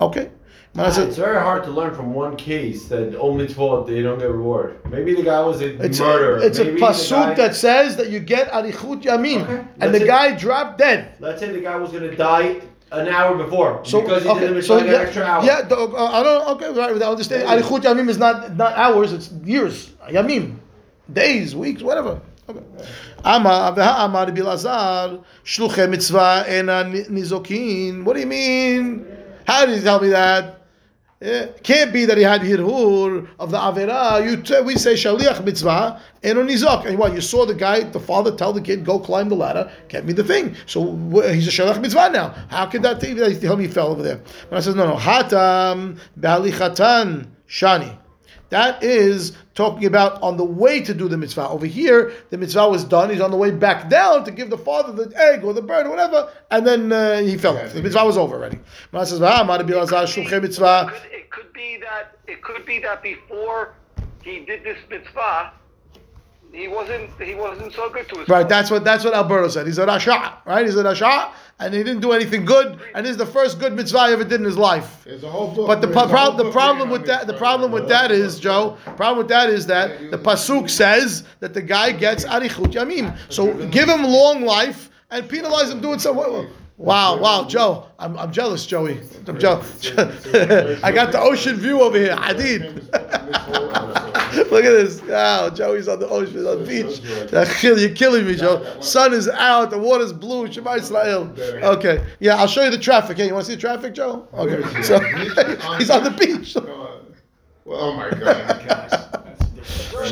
[0.01, 0.29] Okay.
[0.77, 4.29] Ah, It's very hard to learn from one case that oh mitzvot they don't get
[4.29, 4.79] reward.
[4.89, 6.37] Maybe the guy was a It's murderer.
[6.37, 9.65] a, it's a Maybe the pasuk guy- that says that you get arichut yamin, Okay,
[9.81, 10.07] and the it.
[10.07, 11.15] guy dropped dead.
[11.19, 12.61] Let's say the guy was going to die
[12.91, 15.43] an hour before So because he okay, did the so mitzvah an yeah, extra hour.
[15.43, 16.47] yeah, the- uh, I don't.
[16.55, 17.01] Okay, right.
[17.01, 17.43] I understand.
[17.43, 17.57] Yeah.
[17.57, 19.89] Arichut yamim is not not hours; it's years.
[20.07, 20.57] Yamim,
[21.11, 22.21] days, weeks, whatever.
[23.23, 25.23] Amar Bilazar
[25.89, 28.03] mitzvah nizokin.
[28.03, 29.05] What do you mean?
[29.45, 30.55] How did you tell me that?
[31.21, 31.47] Yeah.
[31.63, 34.23] Can't be that he had hirhur of the avera.
[34.23, 36.85] You t- we say shaliach mitzvah eno nizok.
[36.85, 39.69] And what you saw the guy, the father, tell the kid, go climb the ladder,
[39.89, 40.55] get me the thing.
[40.65, 40.95] So
[41.29, 42.29] he's a shaliach mitzvah now.
[42.49, 44.21] How could that that tell me he fell over there?
[44.49, 44.95] But I says no, no.
[44.95, 47.97] Hatam balichatan shani.
[48.49, 51.49] That is talking about on the way to do the mitzvah.
[51.49, 53.09] Over here, the mitzvah was done.
[53.09, 55.85] He's on the way back down to give the father the egg or the bird
[55.85, 57.73] or whatever, and then uh, he fell off.
[57.73, 58.57] The mitzvah was over already.
[58.91, 62.41] Gemara says, "Ah, Amar Rabbi Elazar, shulchay mitzvah." It could, it could be that it
[62.41, 63.73] could be that before
[64.23, 65.51] he did this mitzvah,
[66.51, 69.67] he wasn't he wasn't so good to his Right, that's what that's what Alberto said.
[69.67, 70.65] He's a rasha, right?
[70.65, 73.73] He's a rasha, and he didn't do anything good, and this is the first good
[73.73, 75.03] mitzvah he ever did in his life.
[75.05, 75.67] There's a whole book.
[75.67, 78.77] But the there's pro- pro- the problem with that the problem with that is Joe.
[78.95, 83.15] Problem with that is that the pasuk says that the guy gets arichut yamim.
[83.29, 86.17] So give him long life and penalize him doing some.
[86.79, 89.01] Wow, wow, Joe, I'm, I'm jealous, Joey.
[89.27, 89.85] I'm jealous.
[89.97, 92.15] I got the ocean view over here.
[92.15, 92.85] Hadid.
[94.49, 95.01] Look at this.
[95.01, 97.61] Wow, Joey's on the ocean, on the beach.
[97.63, 98.79] You're killing me, Joe.
[98.79, 100.49] Sun is out, the water's blue.
[100.49, 101.35] Shema Israel.
[101.37, 103.17] Okay, yeah, I'll show you the traffic.
[103.17, 104.25] Hey, you want to see the traffic, Joe?
[104.35, 104.99] Okay, so
[105.77, 106.55] he's on the beach.
[107.67, 109.19] Oh my God.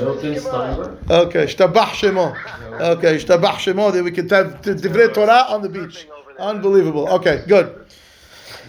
[0.01, 1.09] Milton Steinberg.
[1.09, 2.35] Okay, shtabach shemo.
[2.81, 3.93] Okay, shtabach shemo.
[3.93, 6.07] Then we can have the divrei Torah on the beach.
[6.39, 7.07] Unbelievable.
[7.09, 7.85] Okay, good.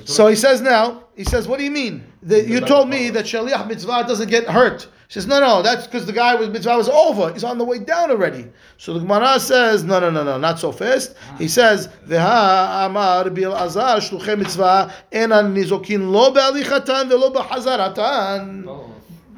[0.05, 2.05] So he says now, he says, what do you mean?
[2.23, 4.89] That you told me that shaliach mitzvah doesn't get hurt.
[5.09, 7.33] He says, no, no, that's because the guy was mitzvah was over.
[7.33, 8.47] He's on the way down already.
[8.77, 11.15] So the Gemara says, no, no, no, no, not so fast.
[11.39, 18.93] He says, Veha amar bil azar shluchei mitzvah enan nizokin lo be'alichatan velo behazaratan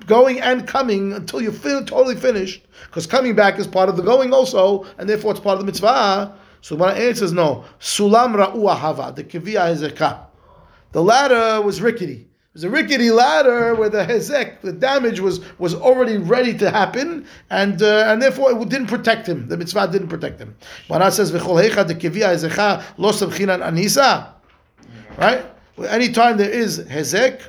[0.06, 2.62] going and coming until you're fin- totally finished.
[2.86, 5.66] Because coming back is part of the going also, and therefore it's part of the
[5.66, 6.36] mitzvah.
[6.60, 10.26] So when answers no, sulam ra'u hava the kiviyah hezekah.
[10.92, 12.26] The ladder was rickety.
[12.52, 16.70] It was a rickety ladder where the hezek, the damage was was already ready to
[16.70, 19.48] happen, and uh, and therefore it didn't protect him.
[19.48, 20.56] The mitzvah didn't protect him.
[20.88, 24.32] When I says v'chol heicha the kiviyah hezekah lo samchinan anisa,
[25.16, 25.46] right?
[25.88, 27.40] Anytime there is hezek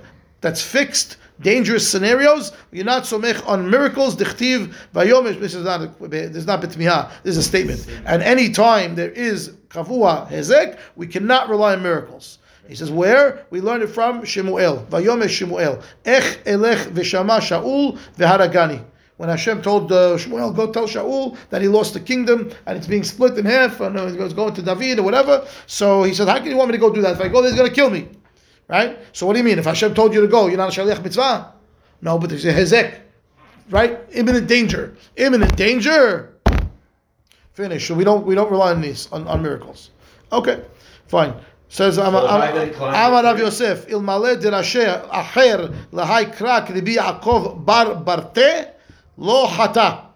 [0.42, 4.16] that's fixed, dangerous scenarios, you're not somech on miracles.
[4.16, 5.40] Dichtiv vayomesh.
[5.40, 7.12] This is not a, this is not betmiha.
[7.24, 7.88] This is a statement.
[8.06, 12.40] And any time there is kavua hezek, we cannot rely on miracles.
[12.68, 14.86] He says where we learn it from Shemuel.
[14.90, 15.82] Vayomesh Shemuel.
[16.06, 18.86] Ech elech v'shama Shaul v'haragani.
[19.18, 22.88] When Hashem told uh, Shmuel, go tell Shaul that he lost the kingdom and it's
[22.88, 25.46] being split in half and uh, was going to David or whatever.
[25.68, 27.14] So he said, how can you want me to go do that?
[27.14, 28.08] If I go there, he's going to kill me.
[28.72, 28.98] Right?
[29.12, 29.60] So what do you mean?
[29.60, 31.52] If Hashem told you to go, you're not a shaliach mitzvah?
[32.02, 33.02] No, but there's a hezek.
[33.70, 34.00] Right?
[34.12, 34.96] Imminent danger.
[35.18, 36.34] Imminent danger.
[37.54, 37.88] Finish.
[37.88, 39.92] So we don't we don't rely on these on, on miracles.
[40.32, 40.64] Okay,
[41.08, 41.34] fine.
[41.68, 43.40] Says Amar why they climb Amar Rav?
[43.40, 48.72] Yosef ilmale dirashe acher lahai krak Rabbi Yaakov bar barte
[49.18, 50.08] lo hata.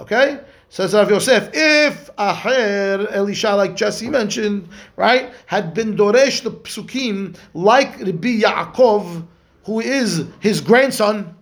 [0.00, 0.40] Okay?
[0.74, 7.36] Says Rav Yosef, if Aher Elisha, like Jesse mentioned, right, had been Doresh the Psukim
[7.54, 9.24] like Rabbi Yaakov,
[9.66, 11.32] who is his grandson,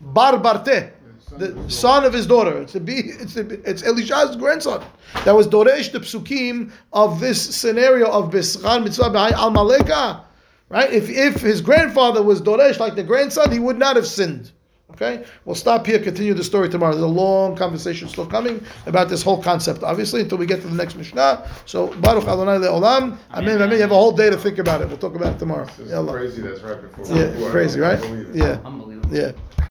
[0.00, 0.92] Bar Barte,
[1.38, 2.62] the son of his daughter.
[2.62, 4.84] It's, a, it's, it's Elisha's grandson.
[5.24, 10.22] That was Doresh the Psukim of this scenario of Bischan Mitzvah B'hai Al Maleka.
[10.70, 10.92] Right?
[10.92, 14.50] If, if his grandfather was Doresh like the grandson, he would not have sinned.
[14.94, 15.98] Okay, we'll stop here.
[15.98, 16.92] Continue the story tomorrow.
[16.92, 20.68] There's a long conversation still coming about this whole concept, obviously, until we get to
[20.68, 21.48] the next Mishnah.
[21.66, 23.18] So Baruch Adonai le'olam.
[23.32, 23.60] Amen.
[23.60, 23.70] Amen.
[23.72, 24.88] You have a whole day to think about it.
[24.88, 25.64] We'll talk about it tomorrow.
[25.66, 26.12] This is Yallah.
[26.12, 26.42] crazy.
[26.42, 27.16] That's right before.
[27.16, 27.50] Yeah, before.
[27.50, 27.98] Crazy, right?
[28.32, 29.16] Yeah, Unbelievable.
[29.16, 29.32] yeah.